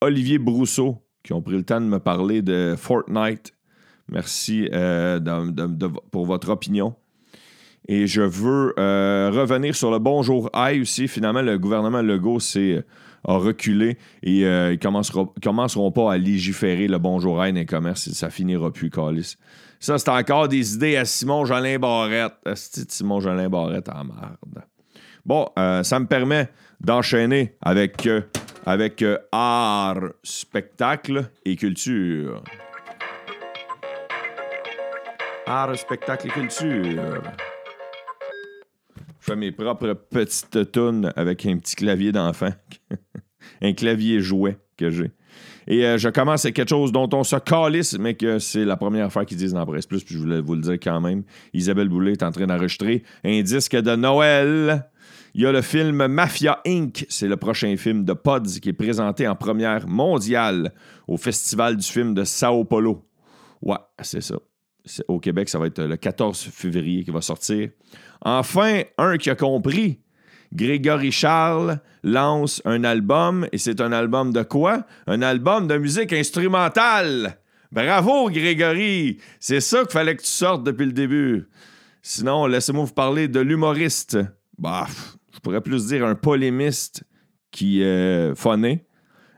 Olivier 0.00 0.38
Brousseau, 0.38 1.01
qui 1.22 1.32
ont 1.32 1.42
pris 1.42 1.56
le 1.56 1.62
temps 1.62 1.80
de 1.80 1.86
me 1.86 1.98
parler 1.98 2.42
de 2.42 2.74
Fortnite. 2.76 3.54
Merci 4.08 4.68
euh, 4.72 5.20
pour 6.10 6.26
votre 6.26 6.50
opinion. 6.50 6.94
Et 7.88 8.06
je 8.06 8.22
veux 8.22 8.74
euh, 8.78 9.30
revenir 9.32 9.74
sur 9.74 9.90
le 9.90 9.98
bonjour 9.98 10.50
Aïe 10.52 10.80
aussi. 10.80 11.08
Finalement, 11.08 11.42
le 11.42 11.58
gouvernement 11.58 12.02
Legault 12.02 12.40
s'est 12.40 12.84
a 13.24 13.36
reculé 13.36 13.98
et 14.22 14.44
euh, 14.44 14.72
ils 14.72 14.84
ne 14.84 15.40
commenceront, 15.40 15.92
pas 15.92 16.12
à 16.12 16.18
légiférer 16.18 16.88
le 16.88 16.98
bonjour 16.98 17.40
Aïe 17.40 17.52
dans 17.52 17.60
les 17.60 17.66
commerces. 17.66 18.10
Ça 18.10 18.30
finira 18.30 18.72
plus, 18.72 18.90
Calis. 18.90 19.36
Ça, 19.78 19.98
c'est 19.98 20.08
encore 20.08 20.48
des 20.48 20.74
idées 20.74 20.96
à 20.96 21.04
Simon 21.04 21.44
Jolin 21.44 21.78
Barrette. 21.78 22.34
Simon 22.54 23.20
Jolin 23.20 23.48
Barrette 23.48 23.88
en 23.88 24.04
merde. 24.04 24.64
Bon, 25.24 25.46
euh, 25.58 25.82
ça 25.82 26.00
me 26.00 26.06
permet 26.06 26.48
d'enchaîner 26.80 27.54
avec, 27.60 28.06
euh, 28.06 28.22
avec 28.64 29.02
euh, 29.02 29.18
art, 29.32 30.12
spectacle 30.22 31.30
et 31.44 31.56
culture. 31.56 32.42
Art, 35.46 35.76
spectacle 35.76 36.28
et 36.28 36.30
culture. 36.30 37.22
Je 39.20 39.26
fais 39.26 39.36
mes 39.36 39.52
propres 39.52 39.92
petites 39.92 40.72
tunes 40.72 41.12
avec 41.16 41.46
un 41.46 41.58
petit 41.58 41.76
clavier 41.76 42.12
d'enfant. 42.12 42.50
un 43.62 43.72
clavier 43.72 44.20
jouet 44.20 44.58
que 44.76 44.90
j'ai. 44.90 45.10
Et 45.66 45.86
euh, 45.86 45.98
je 45.98 46.08
commence 46.08 46.44
avec 46.44 46.56
quelque 46.56 46.70
chose 46.70 46.92
dont 46.92 47.08
on 47.12 47.24
se 47.24 47.36
calisse, 47.36 47.98
mais 47.98 48.14
que 48.14 48.38
c'est 48.38 48.64
la 48.64 48.76
première 48.76 49.12
fois 49.12 49.24
qu'ils 49.24 49.36
disent 49.36 49.52
dans 49.52 49.64
presse 49.66 49.86
plus, 49.86 50.02
puis 50.02 50.14
je 50.14 50.20
voulais 50.20 50.40
vous 50.40 50.54
le 50.54 50.60
dire 50.60 50.78
quand 50.82 51.00
même. 51.00 51.22
Isabelle 51.52 51.88
Boulay 51.88 52.12
est 52.12 52.22
en 52.22 52.32
train 52.32 52.46
d'enregistrer 52.46 53.02
un 53.24 53.40
disque 53.42 53.76
de 53.76 53.96
Noël. 53.96 54.84
Il 55.34 55.42
y 55.42 55.46
a 55.46 55.52
le 55.52 55.62
film 55.62 56.06
Mafia 56.08 56.60
Inc. 56.66 57.06
C'est 57.08 57.26
le 57.26 57.36
prochain 57.36 57.74
film 57.78 58.04
de 58.04 58.12
Pods 58.12 58.60
qui 58.60 58.68
est 58.68 58.74
présenté 58.74 59.26
en 59.26 59.34
première 59.34 59.88
mondiale 59.88 60.74
au 61.08 61.16
Festival 61.16 61.76
du 61.76 61.86
film 61.86 62.12
de 62.12 62.24
Sao 62.24 62.64
Paulo. 62.64 63.08
Ouais, 63.62 63.78
c'est 64.02 64.20
ça. 64.20 64.36
Au 65.08 65.20
Québec, 65.20 65.48
ça 65.48 65.58
va 65.58 65.68
être 65.68 65.82
le 65.82 65.96
14 65.96 66.50
février 66.52 67.04
qui 67.04 67.10
va 67.10 67.22
sortir. 67.22 67.70
Enfin, 68.20 68.82
un 68.98 69.16
qui 69.16 69.30
a 69.30 69.34
compris 69.34 70.00
Grégory 70.52 71.12
Charles 71.12 71.80
lance 72.02 72.60
un 72.66 72.84
album, 72.84 73.46
et 73.52 73.58
c'est 73.58 73.80
un 73.80 73.92
album 73.92 74.32
de 74.32 74.42
quoi? 74.42 74.86
Un 75.06 75.22
album 75.22 75.66
de 75.66 75.78
musique 75.78 76.12
instrumentale. 76.12 77.38
Bravo, 77.70 78.28
Grégory! 78.28 79.18
C'est 79.40 79.60
ça 79.60 79.80
qu'il 79.80 79.92
fallait 79.92 80.16
que 80.16 80.22
tu 80.22 80.28
sortes 80.28 80.64
depuis 80.64 80.84
le 80.84 80.92
début. 80.92 81.48
Sinon, 82.02 82.46
laissez-moi 82.46 82.84
vous 82.84 82.92
parler 82.92 83.28
de 83.28 83.40
l'humoriste. 83.40 84.18
Bah, 84.58 84.88
pourrais 85.42 85.60
plus 85.60 85.88
dire 85.88 86.06
un 86.06 86.14
polémiste 86.14 87.04
qui 87.50 87.82
phoné. 88.34 88.86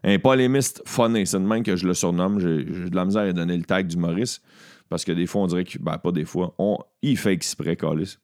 Un 0.05 0.19
polémiste 0.19 0.83
phoné, 0.85 1.25
c'est 1.25 1.39
de 1.39 1.45
même 1.45 1.63
que 1.63 1.77
je 1.77 1.87
le 1.87 1.95
surnomme. 1.95 2.39
J'ai 2.39 2.91
de 2.91 2.95
la 2.95 3.05
misère 3.07 3.23
à 3.23 3.33
donner 3.33 3.57
le 3.57 3.65
tag 3.65 3.87
d'humoriste. 3.87 4.43
Parce 4.91 5.05
que 5.05 5.13
des 5.13 5.27
fois, 5.27 5.43
on 5.43 5.47
dirait 5.47 5.65
que, 5.65 5.79
ben, 5.79 5.97
pas 5.97 6.13
des 6.13 6.27
fois, 6.27 6.55
on, 6.59 6.79
il 7.03 7.17
fait 7.17 7.33
exprès, 7.33 7.75
Calis. 7.75 8.19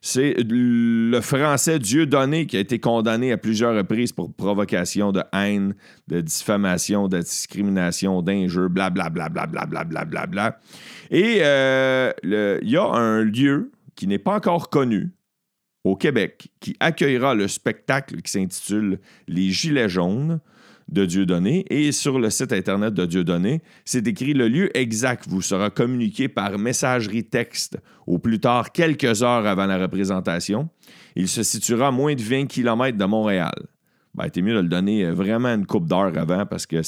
C'est 0.00 0.34
le 0.38 1.20
français 1.20 1.78
Dieu 1.78 2.04
donné 2.04 2.46
qui 2.46 2.56
a 2.56 2.60
été 2.60 2.80
condamné 2.80 3.30
à 3.32 3.38
plusieurs 3.38 3.76
reprises 3.76 4.12
pour 4.12 4.34
provocation 4.34 5.12
de 5.12 5.22
haine, 5.32 5.74
de 6.08 6.20
diffamation, 6.20 7.06
de 7.06 7.20
discrimination, 7.20 8.22
d'injure, 8.22 8.68
blablabla, 8.68 9.28
blablabla, 9.28 9.84
blablabla. 9.84 10.26
Bla, 10.26 10.60
Et 11.10 11.38
euh, 11.42 12.12
il 12.24 12.68
y 12.68 12.76
a 12.76 12.84
un 12.84 13.22
lieu 13.22 13.70
qui 13.94 14.06
n'est 14.06 14.18
pas 14.18 14.34
encore 14.34 14.68
connu 14.68 15.12
au 15.84 15.96
Québec 15.96 16.48
qui 16.60 16.76
accueillera 16.80 17.34
le 17.34 17.48
spectacle 17.48 18.20
qui 18.22 18.30
s'intitule 18.30 19.00
Les 19.28 19.50
Gilets 19.50 19.88
jaunes 19.88 20.40
de 20.88 21.06
Dieudonné. 21.06 21.64
Et 21.70 21.92
sur 21.92 22.18
le 22.18 22.30
site 22.30 22.52
Internet 22.52 22.94
de 22.94 23.06
Dieudonné, 23.06 23.62
c'est 23.84 24.06
écrit 24.06 24.34
le 24.34 24.48
lieu 24.48 24.76
exact 24.76 25.26
vous 25.28 25.42
sera 25.42 25.70
communiqué 25.70 26.28
par 26.28 26.58
messagerie 26.58 27.24
texte 27.24 27.78
au 28.06 28.18
plus 28.18 28.40
tard 28.40 28.72
quelques 28.72 29.22
heures 29.22 29.46
avant 29.46 29.66
la 29.66 29.78
représentation. 29.78 30.68
Il 31.16 31.28
se 31.28 31.42
situera 31.42 31.88
à 31.88 31.90
moins 31.90 32.14
de 32.14 32.22
20 32.22 32.46
km 32.46 32.98
de 32.98 33.04
Montréal. 33.04 33.54
Ben, 34.14 34.28
t'es 34.28 34.42
mieux 34.42 34.54
de 34.54 34.60
le 34.60 34.68
donner 34.68 35.04
euh, 35.04 35.14
vraiment 35.14 35.50
une 35.50 35.66
coupe 35.66 35.86
d'heure 35.86 36.18
avant 36.18 36.44
parce 36.44 36.66
que 36.66 36.82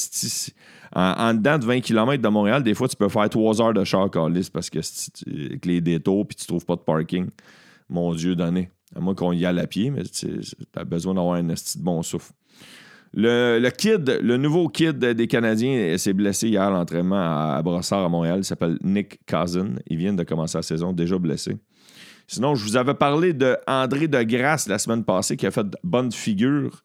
en, 0.94 1.34
dedans 1.34 1.56
de 1.56 1.64
20 1.64 1.80
km 1.80 2.20
de 2.20 2.28
Montréal, 2.28 2.64
des 2.64 2.74
fois, 2.74 2.88
tu 2.88 2.96
peux 2.96 3.08
faire 3.08 3.30
3 3.30 3.62
heures 3.62 3.72
de 3.72 3.84
char 3.84 4.10
parce 4.52 4.70
que 4.70 4.80
avec 4.80 5.64
les 5.64 5.80
détours 5.80 6.26
puis 6.26 6.36
tu 6.36 6.46
trouves 6.46 6.66
pas 6.66 6.74
de 6.74 6.80
parking. 6.80 7.28
Mon 7.88 8.12
Dieu, 8.12 8.34
donné. 8.34 8.70
À 8.94 9.00
moins 9.00 9.14
qu'on 9.14 9.32
y 9.32 9.46
aille 9.46 9.60
à 9.60 9.66
pied, 9.66 9.90
mais 9.90 10.02
tu 10.04 10.40
as 10.76 10.84
besoin 10.84 11.14
d'avoir 11.14 11.34
un 11.34 11.48
esti 11.48 11.78
de 11.78 11.84
bon 11.84 12.02
souffle. 12.02 12.32
Le, 13.14 13.68
kid, 13.70 14.20
le 14.22 14.36
nouveau 14.38 14.68
kid 14.68 14.98
des 14.98 15.26
Canadiens 15.26 15.98
s'est 15.98 16.14
blessé 16.14 16.48
hier 16.48 16.62
à 16.62 16.70
l'entraînement 16.70 17.50
à, 17.52 17.60
Brossard 17.62 18.04
à 18.04 18.08
Montréal. 18.08 18.38
Il 18.38 18.44
s'appelle 18.44 18.78
Nick 18.82 19.20
Cousin. 19.26 19.74
Il 19.86 19.98
vient 19.98 20.14
de 20.14 20.22
commencer 20.22 20.58
la 20.58 20.62
saison, 20.62 20.92
déjà 20.92 21.18
blessé. 21.18 21.58
Sinon, 22.26 22.54
je 22.54 22.64
vous 22.64 22.76
avais 22.76 22.94
parlé 22.94 23.34
de 23.34 23.58
André 23.66 24.08
de 24.08 24.22
Grasse 24.22 24.66
la 24.66 24.78
semaine 24.78 25.04
passée 25.04 25.36
qui 25.36 25.46
a 25.46 25.50
fait 25.50 25.66
bonne 25.84 26.10
figure 26.10 26.82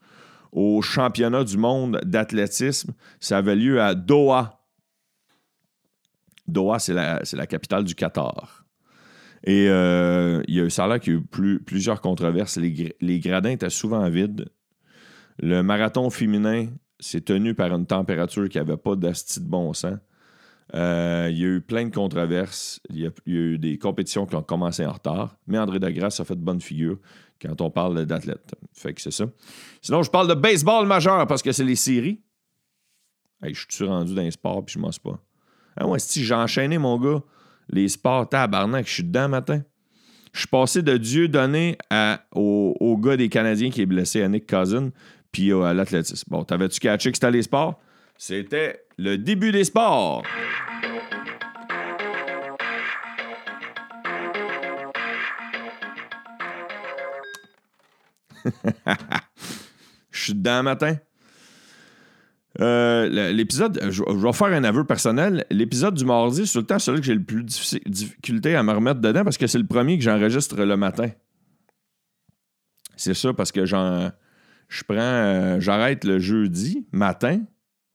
au 0.52 0.82
championnat 0.82 1.46
du 1.46 1.58
monde 1.58 2.02
d'athlétisme. 2.04 2.94
Ça 3.20 3.38
avait 3.38 3.56
lieu 3.56 3.82
à 3.82 3.96
Doha. 3.96 4.60
Doha, 6.48 6.80
c'est 6.80 6.94
la, 6.94 7.22
la, 7.32 7.48
capitale 7.48 7.86
du 7.86 7.96
Qatar. 7.96 8.66
Et 9.44 9.68
euh, 9.70 10.42
il 10.48 10.56
y 10.56 10.60
a 10.60 10.64
eu 10.64 10.70
ça 10.70 10.88
là 10.88 11.00
qu'il 11.00 11.14
y 11.14 11.16
a 11.16 11.20
eu 11.20 11.60
plusieurs 11.60 12.02
controverses. 12.02 12.58
Les, 12.58 12.96
les, 13.00 13.20
gradins 13.20 13.52
étaient 13.52 13.70
souvent 13.70 14.10
vides. 14.10 14.50
Le 15.40 15.62
marathon 15.62 16.10
féminin 16.10 16.68
s'est 17.00 17.22
tenu 17.22 17.54
par 17.54 17.74
une 17.74 17.86
température 17.86 18.50
qui 18.50 18.58
n'avait 18.58 18.78
pas 18.78 18.96
d'asti 18.96 19.40
de 19.40 19.46
bon 19.46 19.74
sens. 19.74 19.98
Euh, 20.74 21.30
il 21.32 21.38
y 21.38 21.46
a 21.46 21.48
eu 21.48 21.62
plein 21.62 21.86
de 21.86 21.94
controverses. 21.94 22.82
Il 22.90 22.98
y, 22.98 23.06
a, 23.06 23.12
eu 23.26 23.58
des 23.58 23.78
compétitions 23.78 24.26
qui 24.26 24.36
ont 24.36 24.44
commencé 24.44 24.86
en 24.86 24.92
retard. 24.92 25.38
Mais 25.48 25.58
André 25.58 25.80
Degrasse 25.80 26.20
a 26.20 26.26
fait 26.26 26.36
de 26.36 26.42
bonne 26.42 26.62
figure 26.62 26.98
quand 27.42 27.62
on 27.62 27.70
parle 27.70 28.06
d'athlète. 28.06 28.56
Fait 28.74 28.94
que 28.94 29.02
c'est 29.02 29.12
ça. 29.12 29.26
Sinon, 29.82 30.04
je 30.04 30.12
parle 30.12 30.28
de 30.28 30.34
baseball 30.34 30.86
majeur 30.88 31.26
parce 31.28 31.42
que 31.42 31.52
c'est 31.52 31.64
les 31.64 31.76
séries. 31.76 32.20
je 33.44 33.66
suis 33.70 33.86
rendu 33.86 34.14
dans 34.14 34.24
les 34.24 34.32
sports 34.32 34.66
puis 34.66 34.74
je 34.74 34.80
m'en 34.80 34.90
pas. 34.90 35.20
Ah 35.78 35.88
ouais, 35.88 36.00
si 36.00 36.26
j'ai 36.26 36.34
enchaîné, 36.34 36.80
mon 36.80 37.00
gars, 37.00 37.22
les 37.70 37.88
sports 37.88 38.30
tabarnak, 38.30 38.88
je 38.88 38.94
suis 38.94 39.04
dedans 39.04 39.30
matin. 39.30 39.62
Je 40.34 40.40
suis 40.42 40.48
passé 40.48 40.82
de 40.82 40.98
Dieu 40.98 41.28
donné 41.28 41.78
au, 42.34 42.76
au, 42.80 42.98
gars 42.98 43.18
des 43.18 43.30
Canadiens 43.30 43.70
qui 43.72 43.82
est 43.82 43.86
blessé, 43.88 44.22
à 44.22 44.28
Nick 44.28 44.48
Cousin 44.48 44.92
puis 45.32 45.52
à 45.52 45.74
l'athlétisme. 45.74 46.30
Bon, 46.30 46.44
t'avais-tu 46.44 46.80
catché 46.80 47.12
que 47.12 47.18
c'était 47.18 47.32
les 47.32 47.44
sports? 47.44 47.80
C'était 48.18 48.86
le 48.98 49.18
début 49.18 49.52
des 49.52 49.64
sports. 49.64 50.24
Je 60.12 60.24
suis 60.24 60.34
dedans 60.34 60.64
matin. 60.64 60.98
Euh, 62.60 63.32
l'épisode, 63.32 63.80
je, 63.90 64.04
vais 64.04 64.34
faire 64.34 64.48
un 64.48 64.64
aveu 64.64 64.84
personnel. 64.84 65.46
L'épisode 65.52 65.94
du 65.94 66.06
mardi, 66.06 66.48
c'est 66.48 66.60
le 66.60 66.66
temps 66.66 66.80
celui 66.80 67.00
que 67.00 67.06
j'ai 67.06 67.16
le 67.16 67.24
plus 67.24 67.44
difficulté 67.44 68.56
à 68.56 68.64
me 68.64 68.74
remettre 68.74 69.00
dedans 69.00 69.24
parce 69.24 69.38
que 69.38 69.48
c'est 69.48 69.60
le 69.60 69.68
premier 69.68 69.98
que 69.98 70.04
j'enregistre 70.04 70.64
le 70.64 70.78
matin. 70.78 71.10
C'est 72.96 73.14
ça, 73.14 73.32
parce 73.34 73.52
que 73.52 73.66
j'en 73.66 74.12
je 74.70 74.84
prends, 74.84 74.98
euh, 74.98 75.60
j'arrête 75.60 76.04
le 76.04 76.20
jeudi 76.20 76.88
matin, 76.92 77.42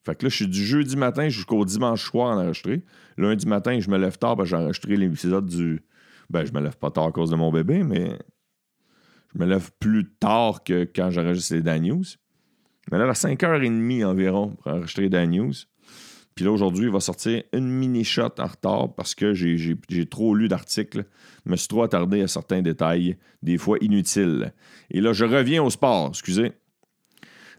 Fait 0.05 0.17
que 0.17 0.25
là, 0.25 0.31
je 0.31 0.37
suis 0.37 0.49
du 0.49 0.65
jeudi 0.65 0.97
matin 0.97 1.29
jusqu'au 1.29 1.65
dimanche 1.65 2.03
soir 2.03 2.37
en 2.37 2.41
enregistré. 2.41 2.83
Lundi 3.17 3.47
matin, 3.47 3.79
je 3.79 3.91
me 3.91 3.99
lève 3.99 4.19
tard 4.19 4.37
parce 4.37 4.51
que 4.51 4.89
j'ai 4.89 4.97
l'épisode 4.97 5.47
du. 5.47 5.85
Ben, 6.31 6.45
je 6.45 6.53
me 6.53 6.61
lève 6.61 6.77
pas 6.77 6.91
tard 6.91 7.05
à 7.05 7.13
cause 7.13 7.31
de 7.31 7.37
mon 7.37 7.53
bébé, 7.53 7.85
mais 7.85 8.19
je 9.35 9.39
me 9.39 9.47
lève 9.47 9.71
plus 9.79 10.11
tard 10.15 10.65
que 10.65 10.85
quand 10.85 11.11
j'enregistre 11.11 11.55
les 11.55 11.63
Dan 11.63 11.83
News. 11.83 12.05
Je 12.91 12.95
me 12.95 13.01
lève 13.01 13.11
à 13.11 13.13
5h30 13.13 14.05
environ 14.05 14.51
pour 14.51 14.73
enregistrer 14.73 15.09
Dan 15.09 15.31
News. 15.31 15.53
Puis 16.35 16.45
là, 16.47 16.51
aujourd'hui, 16.51 16.87
il 16.87 16.91
va 16.91 17.01
sortir 17.01 17.43
une 17.53 17.69
mini-shot 17.69 18.31
en 18.39 18.47
retard 18.47 18.95
parce 18.95 19.15
que 19.15 19.35
j'ai 19.35 20.07
trop 20.11 20.35
lu 20.35 20.49
d'articles. 20.49 21.05
Me 21.45 21.57
suis 21.57 21.69
trop 21.69 21.83
attardé 21.83 22.23
à 22.23 22.29
certains 22.29 22.63
détails, 22.63 23.19
des 23.43 23.59
fois 23.59 23.77
inutiles. 23.83 24.55
Et 24.91 25.01
là, 25.01 25.13
je 25.13 25.27
reviens 25.27 25.63
au 25.63 25.69
sport, 25.69 26.09
excusez. 26.09 26.53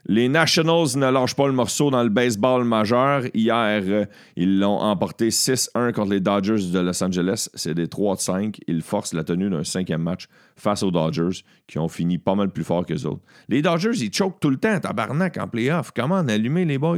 Les 0.06 0.28
Nationals 0.28 0.98
ne 0.98 1.10
lâchent 1.10 1.36
pas 1.36 1.48
le 1.48 1.54
morceau 1.54 1.90
dans 1.90 2.04
le 2.04 2.10
baseball 2.10 2.66
majeur. 2.66 3.24
Hier, 3.34 3.82
euh, 3.88 4.06
ils 4.36 4.60
l'ont 4.60 4.80
emporté 4.80 5.30
6-1 5.30 5.94
contre 5.94 6.12
les 6.12 6.20
Dodgers 6.20 6.72
de 6.74 6.80
Los 6.80 7.02
Angeles. 7.02 7.48
C'est 7.54 7.74
des 7.74 7.88
3 7.88 8.18
5. 8.18 8.60
Ils 8.68 8.82
forcent 8.82 9.14
la 9.14 9.24
tenue 9.24 9.50
d'un 9.50 9.64
cinquième 9.64 10.02
match 10.02 10.28
face 10.58 10.84
aux 10.84 10.92
Dodgers, 10.92 11.44
qui 11.68 11.80
ont 11.80 11.88
fini 11.88 12.18
pas 12.18 12.36
mal 12.36 12.52
plus 12.52 12.66
fort 12.66 12.86
que 12.86 12.94
les 12.94 13.06
autres. 13.06 13.22
Les 13.48 13.62
Dodgers, 13.62 13.98
ils 14.02 14.14
choquent 14.14 14.42
tout 14.42 14.50
le 14.50 14.58
temps, 14.58 14.78
tabarnak, 14.78 15.38
en 15.38 15.48
playoff. 15.48 15.92
Comment 15.96 16.20
on 16.20 16.28
allumer 16.28 16.66
les 16.66 16.78
boys? 16.78 16.98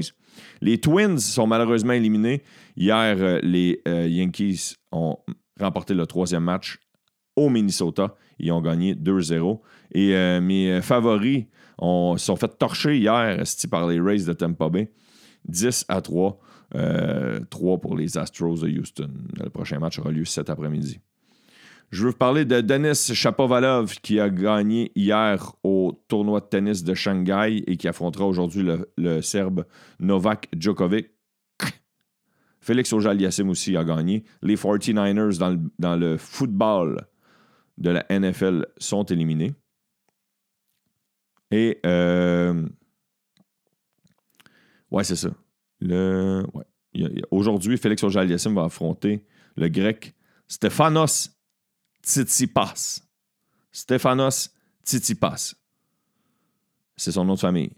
Les 0.62 0.80
Twins 0.80 1.20
sont 1.20 1.46
malheureusement 1.46 1.94
éliminés. 1.94 2.42
Hier, 2.76 3.16
euh, 3.20 3.40
les 3.44 3.82
euh, 3.88 4.08
Yankees 4.08 4.78
ont 4.92 5.18
remporté 5.60 5.94
le 5.94 6.08
troisième 6.08 6.44
match 6.44 6.80
au 7.36 7.50
Minnesota. 7.50 8.16
Ils 8.40 8.52
ont 8.52 8.62
gagné 8.62 8.96
2-0. 8.96 9.60
Et 9.94 10.14
mes 10.42 10.82
favoris 10.82 11.46
on 11.78 12.18
se 12.18 12.26
sont 12.26 12.36
fait 12.36 12.58
torcher 12.58 12.98
hier 12.98 13.44
par 13.70 13.88
les 13.88 14.00
Rays 14.00 14.26
de 14.26 14.34
Tampa 14.34 14.70
Bay. 14.70 14.92
10 15.48 15.86
à 15.88 16.02
3. 16.02 16.40
3 16.72 16.80
euh, 16.82 17.40
pour 17.50 17.96
les 17.96 18.18
Astros 18.18 18.62
de 18.62 18.70
Houston. 18.70 19.12
Le 19.40 19.50
prochain 19.50 19.80
match 19.80 20.00
aura 20.00 20.12
lieu 20.12 20.26
cet 20.26 20.50
après-midi. 20.50 21.00
Je 21.92 22.04
veux 22.04 22.10
vous 22.10 22.18
parler 22.18 22.46
de 22.46 22.62
Denis 22.62 23.14
Shapovalov 23.14 24.00
qui 24.02 24.20
a 24.20 24.30
gagné 24.30 24.92
hier 24.96 25.54
au 25.64 26.04
tournoi 26.08 26.40
de 26.42 26.46
tennis 26.46 26.84
de 26.84 26.94
Shanghai 26.94 27.64
et 27.68 27.78
qui 27.78 27.88
affrontera 27.88 28.26
aujourd'hui 28.26 28.68
le, 28.98 29.22
Serbe 29.22 29.66
Novak 30.00 30.50
Djokovic. 30.58 31.12
Félix 32.60 32.92
Ojaliassim 32.92 33.50
aussi 33.50 33.78
a 33.78 33.84
gagné. 33.84 34.24
Les 34.42 34.56
49ers 34.56 35.38
dans 35.38 35.58
dans 35.78 35.96
le 35.96 36.18
football 36.18 37.08
de 37.78 37.92
la 37.92 38.06
NFL 38.10 38.66
sont 38.78 39.04
éliminés. 39.04 39.54
Et 41.52 41.80
euh, 41.86 42.68
ouais, 44.92 45.04
c'est 45.04 45.16
ça. 45.16 45.30
Le, 45.80 46.44
Aujourd'hui, 47.32 47.78
Félix 47.78 48.04
auger 48.04 48.26
va 48.26 48.64
affronter 48.64 49.26
le 49.56 49.68
grec 49.68 50.16
Stéphanos 50.48 51.32
Tsitsipas. 52.04 53.02
Stéphanos 53.72 54.54
Tsitsipas. 54.86 55.56
C'est 56.96 57.12
son 57.12 57.26
nom 57.26 57.34
de 57.34 57.40
famille. 57.40 57.72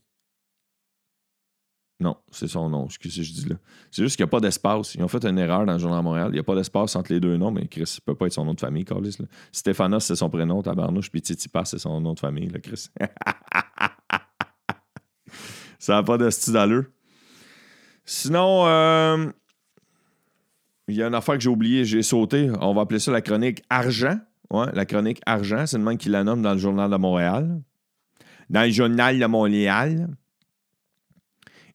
Non, 2.00 2.16
c'est 2.30 2.48
son 2.48 2.70
nom. 2.70 2.86
Excusez, 2.86 3.24
je 3.24 3.34
dis 3.34 3.50
là. 3.50 3.56
C'est 3.90 4.04
juste 4.04 4.18
qu'il 4.18 4.24
n'y 4.24 4.30
a 4.30 4.32
pas 4.32 4.40
d'espace. 4.40 4.94
Ils 4.94 5.04
ont 5.04 5.08
fait 5.08 5.26
une 5.26 5.40
erreur 5.40 5.66
dans 5.66 5.74
le 5.74 5.80
journal 5.80 6.04
Montréal. 6.04 6.28
Il 6.30 6.34
n'y 6.34 6.40
a 6.40 6.44
pas 6.44 6.54
d'espace 6.54 6.96
entre 6.96 7.12
les 7.12 7.20
deux 7.20 7.38
noms, 7.38 7.50
mais 7.50 7.68
Chris, 7.68 7.82
ne 8.00 8.06
peut 8.06 8.14
pas 8.14 8.28
être 8.28 8.34
son 8.34 8.46
nom 8.46 8.54
de 8.54 8.60
famille, 8.60 8.86
Carlis. 8.86 9.18
Stéphanos, 9.52 10.06
c'est 10.06 10.16
son 10.16 10.30
prénom, 10.30 10.62
Tabarnouche, 10.62 11.10
puis 11.10 11.22
Titipas, 11.24 11.66
c'est 11.66 11.80
son 11.80 12.00
nom 12.00 12.14
de 12.14 12.20
famille, 12.20 12.50
là, 12.50 12.60
Chris. 12.60 12.90
ça 15.80 15.94
n'a 15.94 16.04
pas 16.04 16.20
de 16.20 16.30
style. 16.30 16.84
Sinon, 18.06 18.68
euh, 18.68 19.32
il 20.88 20.96
y 20.96 21.02
a 21.02 21.08
une 21.08 21.16
affaire 21.16 21.36
que 21.36 21.42
j'ai 21.42 21.50
oubliée, 21.50 21.84
j'ai 21.84 22.04
sauté. 22.04 22.52
On 22.62 22.76
va 22.76 22.82
appeler 22.82 23.00
ça 23.00 23.12
la 23.12 23.22
chronique 23.22 23.64
argent. 23.72 24.20
Ouais, 24.52 24.68
la 24.74 24.86
chronique 24.86 25.20
argent, 25.26 25.66
c'est 25.66 25.80
le 25.80 25.84
même 25.84 25.98
qui 25.98 26.10
la 26.10 26.24
nomme 26.24 26.44
dans 26.44 26.54
le 26.54 26.60
journal 26.60 26.92
de 26.92 26.96
Montréal. 26.96 27.60
Dans 28.52 28.62
le 28.62 28.70
journal 28.70 29.18
de 29.18 29.26
Montréal. 29.26 30.08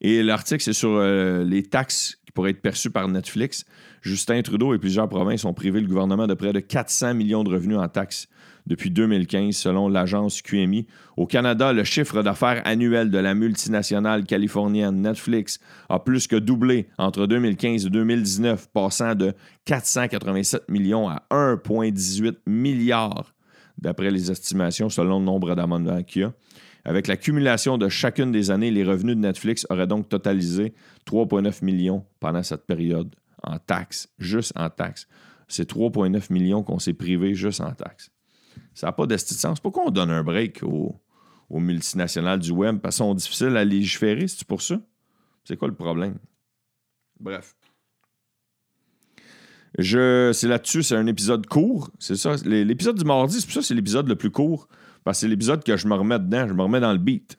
Et 0.02 0.22
l'article, 0.24 0.62
c'est 0.62 0.72
sur 0.72 0.90
euh, 0.90 1.44
les 1.44 1.62
taxes 1.62 2.18
qui 2.26 2.32
pourraient 2.32 2.50
être 2.50 2.60
perçues 2.60 2.90
par 2.90 3.06
Netflix. 3.06 3.64
Justin 4.02 4.42
Trudeau 4.42 4.74
et 4.74 4.78
plusieurs 4.78 5.08
provinces 5.08 5.44
ont 5.44 5.54
privé 5.54 5.80
le 5.80 5.86
gouvernement 5.86 6.26
de 6.26 6.34
près 6.34 6.52
de 6.52 6.58
400 6.58 7.14
millions 7.14 7.44
de 7.44 7.50
revenus 7.50 7.78
en 7.78 7.88
taxes 7.88 8.28
depuis 8.66 8.90
2015, 8.90 9.54
selon 9.54 9.88
l'agence 9.88 10.42
QMI. 10.42 10.86
Au 11.16 11.26
Canada, 11.26 11.72
le 11.72 11.84
chiffre 11.84 12.22
d'affaires 12.22 12.62
annuel 12.64 13.10
de 13.10 13.18
la 13.18 13.34
multinationale 13.34 14.24
californienne 14.24 15.02
Netflix 15.02 15.60
a 15.88 16.00
plus 16.00 16.26
que 16.26 16.36
doublé 16.36 16.88
entre 16.98 17.26
2015 17.26 17.86
et 17.86 17.90
2019, 17.90 18.70
passant 18.72 19.14
de 19.14 19.34
487 19.66 20.68
millions 20.68 21.08
à 21.08 21.22
1,18 21.30 22.38
milliard, 22.46 23.32
d'après 23.78 24.10
les 24.10 24.32
estimations 24.32 24.88
selon 24.88 25.20
le 25.20 25.24
nombre 25.24 25.54
d'amendements 25.54 26.02
qu'il 26.02 26.22
y 26.22 26.24
a. 26.24 26.32
Avec 26.84 27.06
l'accumulation 27.06 27.78
de 27.78 27.88
chacune 27.88 28.32
des 28.32 28.50
années, 28.50 28.70
les 28.70 28.84
revenus 28.84 29.16
de 29.16 29.20
Netflix 29.20 29.66
auraient 29.70 29.86
donc 29.86 30.08
totalisé 30.08 30.74
3,9 31.06 31.64
millions 31.64 32.04
pendant 32.18 32.42
cette 32.42 32.66
période 32.66 33.14
en 33.42 33.58
taxes, 33.58 34.08
juste 34.18 34.52
en 34.56 34.68
taxes. 34.68 35.06
C'est 35.48 35.70
3,9 35.70 36.32
millions 36.32 36.62
qu'on 36.62 36.78
s'est 36.78 36.94
privé 36.94 37.34
juste 37.34 37.60
en 37.60 37.72
taxes. 37.72 38.10
Ça 38.74 38.88
n'a 38.88 38.92
pas 38.92 39.06
de 39.06 39.16
sens. 39.16 39.60
Pourquoi 39.60 39.84
on 39.86 39.90
donne 39.90 40.10
un 40.10 40.22
break 40.22 40.62
aux, 40.62 41.00
multinationales 41.50 42.38
du 42.38 42.50
web? 42.50 42.78
Parce 42.80 42.96
qu'elles 42.96 43.06
sont 43.06 43.14
difficiles 43.14 43.56
à 43.56 43.64
légiférer, 43.64 44.26
c'est 44.26 44.46
pour 44.46 44.62
ça? 44.62 44.80
C'est 45.44 45.56
quoi 45.56 45.68
le 45.68 45.74
problème? 45.74 46.16
Bref. 47.20 47.54
Je, 49.78 50.32
c'est 50.34 50.48
là-dessus, 50.48 50.82
c'est 50.82 50.96
un 50.96 51.06
épisode 51.06 51.46
court. 51.46 51.90
C'est 51.98 52.16
ça? 52.16 52.36
L'épisode 52.44 52.98
du 52.98 53.04
mardi, 53.04 53.40
c'est 53.40 53.46
pour 53.46 53.54
ça 53.54 53.62
c'est 53.62 53.74
l'épisode 53.74 54.08
le 54.08 54.16
plus 54.16 54.30
court. 54.30 54.68
Parce 55.04 55.18
que 55.18 55.20
c'est 55.22 55.28
l'épisode 55.28 55.64
que 55.64 55.76
je 55.76 55.88
me 55.88 55.94
remets 55.94 56.18
dedans, 56.18 56.46
je 56.48 56.54
me 56.54 56.62
remets 56.62 56.80
dans 56.80 56.92
le 56.92 56.98
beat. 56.98 57.38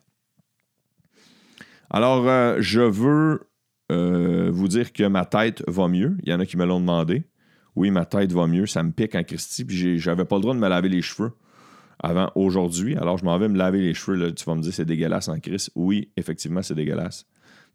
Alors, 1.90 2.28
euh, 2.28 2.56
je 2.60 2.80
veux 2.80 3.48
euh, 3.92 4.50
vous 4.50 4.68
dire 4.68 4.92
que 4.92 5.04
ma 5.04 5.24
tête 5.24 5.62
va 5.68 5.88
mieux. 5.88 6.16
Il 6.22 6.30
y 6.30 6.34
en 6.34 6.40
a 6.40 6.46
qui 6.46 6.56
me 6.56 6.64
l'ont 6.64 6.80
demandé. 6.80 7.24
Oui, 7.76 7.90
ma 7.90 8.04
tête 8.04 8.32
va 8.32 8.46
mieux, 8.46 8.66
ça 8.66 8.82
me 8.82 8.92
pique 8.92 9.14
en 9.14 9.24
Christie, 9.24 9.64
puis 9.64 9.98
j'avais 9.98 10.24
pas 10.24 10.36
le 10.36 10.42
droit 10.42 10.54
de 10.54 10.60
me 10.60 10.68
laver 10.68 10.88
les 10.88 11.02
cheveux 11.02 11.32
avant 11.98 12.30
aujourd'hui. 12.34 12.96
Alors, 12.96 13.18
je 13.18 13.24
m'en 13.24 13.38
vais 13.38 13.48
me 13.48 13.56
laver 13.56 13.80
les 13.80 13.94
cheveux. 13.94 14.32
Tu 14.34 14.44
vas 14.44 14.54
me 14.54 14.60
dire, 14.60 14.72
c'est 14.72 14.84
dégueulasse 14.84 15.28
en 15.28 15.38
Christ. 15.40 15.70
Oui, 15.74 16.12
effectivement, 16.16 16.62
c'est 16.62 16.74
dégueulasse. 16.74 17.26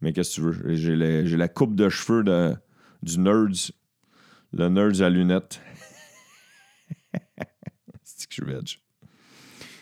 Mais 0.01 0.13
qu'est-ce 0.13 0.29
que 0.29 0.35
tu 0.35 0.41
veux? 0.41 0.75
J'ai 0.75 1.37
la 1.37 1.47
coupe 1.47 1.75
de 1.75 1.89
cheveux 1.89 2.23
de, 2.23 2.53
du 3.03 3.19
Nerds. 3.19 3.71
Le 4.53 4.69
Nerds 4.69 5.01
à 5.01 5.09
lunettes. 5.09 5.61
c'est 8.03 8.27
que 8.27 8.45
je 8.45 8.65
suis 8.65 8.79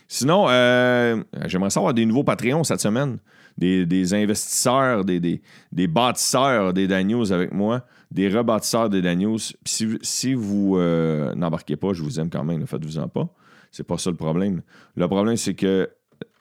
Sinon, 0.08 0.46
euh, 0.50 1.22
j'aimerais 1.46 1.70
savoir 1.70 1.94
des 1.94 2.06
nouveaux 2.06 2.24
Patreons 2.24 2.64
cette 2.64 2.80
semaine. 2.80 3.18
Des, 3.58 4.14
investisseurs, 4.14 5.04
des, 5.04 5.42
bâtisseurs 5.88 6.74
des 6.74 6.88
Daniels 6.88 7.34
avec 7.34 7.52
moi, 7.52 7.86
des 8.12 8.30
rebâtisseurs 8.30 8.88
des 8.88 9.02
Daniels. 9.02 9.40
Si, 9.66 9.98
si 10.04 10.34
vous 10.36 10.78
euh, 10.78 11.34
n'embarquez 11.34 11.76
pas, 11.76 11.92
je 11.94 12.04
vous 12.04 12.20
aime 12.20 12.30
quand 12.30 12.44
même, 12.44 12.60
ne 12.60 12.66
faites-vous-en 12.68 13.08
pas. 13.08 13.28
C'est 13.72 13.84
pas 13.84 13.98
ça 13.98 14.12
le 14.12 14.16
problème. 14.16 14.62
Le 14.96 15.08
problème, 15.08 15.38
c'est 15.38 15.56
que 15.56 15.90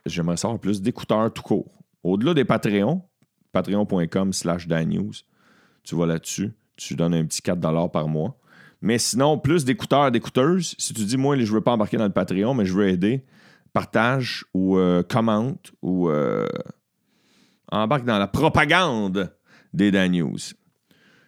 j'aimerais 0.04 0.36
savoir 0.36 0.60
plus 0.60 0.82
d'écouteurs 0.82 1.32
tout 1.32 1.42
court. 1.42 1.70
Au-delà 2.04 2.34
des 2.34 2.44
Patreons, 2.44 3.02
patreon.com 3.52 4.32
slash 4.34 4.68
Daniels, 4.68 5.10
tu 5.82 5.96
vas 5.96 6.06
là-dessus, 6.06 6.52
tu 6.76 6.94
donnes 6.94 7.14
un 7.14 7.24
petit 7.24 7.40
4 7.40 7.90
par 7.90 8.08
mois. 8.08 8.38
Mais 8.82 8.98
sinon, 8.98 9.38
plus 9.38 9.64
d'écouteurs, 9.64 10.10
d'écouteuses, 10.10 10.74
si 10.78 10.92
tu 10.92 11.04
dis, 11.04 11.16
moi, 11.16 11.36
je 11.36 11.42
ne 11.42 11.56
veux 11.56 11.62
pas 11.62 11.72
embarquer 11.72 11.96
dans 11.96 12.04
le 12.04 12.12
Patreon, 12.12 12.52
mais 12.54 12.66
je 12.66 12.74
veux 12.74 12.88
aider, 12.88 13.24
partage 13.76 14.46
ou 14.54 14.78
euh, 14.78 15.02
commente 15.02 15.70
ou 15.82 16.08
euh, 16.08 16.46
embarque 17.70 18.06
dans 18.06 18.18
la 18.18 18.26
propagande 18.26 19.30
des 19.74 19.90
Dan 19.90 20.12
News. 20.12 20.38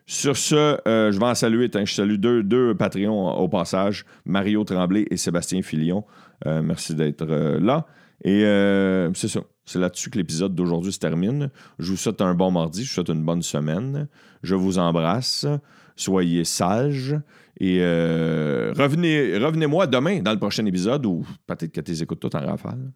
Sur 0.07 0.35
ce, 0.35 0.79
euh, 0.89 1.13
je 1.13 1.19
vais 1.19 1.27
en 1.27 1.35
saluer. 1.35 1.69
je 1.71 1.93
salue 1.93 2.15
deux, 2.15 2.43
deux 2.43 2.75
Patreons 2.75 3.37
au 3.37 3.49
passage, 3.49 4.07
Mario 4.25 4.65
Tremblay 4.65 5.05
et 5.11 5.19
Sébastien 5.19 5.61
Filion. 5.61 6.07
merci 6.47 6.95
d'être 6.95 7.27
là. 7.27 7.87
Et 8.25 8.41
c'est 9.15 9.29
ça. 9.29 9.41
C'est 9.67 9.79
là-dessus 9.79 10.09
que 10.09 10.17
l'épisode 10.17 10.55
d'aujourd'hui 10.55 10.93
se 10.93 10.99
termine. 10.99 11.51
Je 11.79 11.91
vous 11.91 11.99
souhaite 11.99 12.23
un 12.23 12.33
bon 12.33 12.51
mardi. 12.51 12.83
Je 12.83 12.89
vous 12.89 12.95
souhaite 12.95 13.11
une 13.11 13.23
bonne 13.27 13.43
semaine. 13.43 14.09
Je 14.43 14.55
vous 14.55 14.79
embrasse. 14.79 15.45
Soyez 15.99 16.45
sages. 16.45 17.17
Et 17.59 17.79
euh, 17.81 18.73
revenez, 18.77 19.37
revenez-moi 19.37 19.89
demain 19.89 20.23
dans 20.23 20.31
le 20.31 20.39
prochain 20.39 20.65
épisode 20.65 21.05
ou 21.07 21.27
peut-être 21.45 21.73
que 21.73 21.81
tu 21.81 22.01
écoutes 22.01 22.21
tout 22.21 22.35
en 22.37 22.47
rafale. 22.47 22.93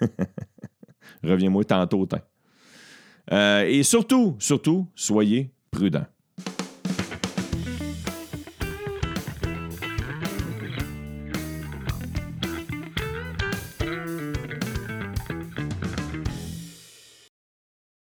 Reviens-moi 1.22 1.64
tantôt. 1.64 2.08
Euh, 3.30 3.64
et 3.66 3.82
surtout, 3.82 4.36
surtout, 4.38 4.88
soyez 4.94 5.52
prudents. 5.70 6.06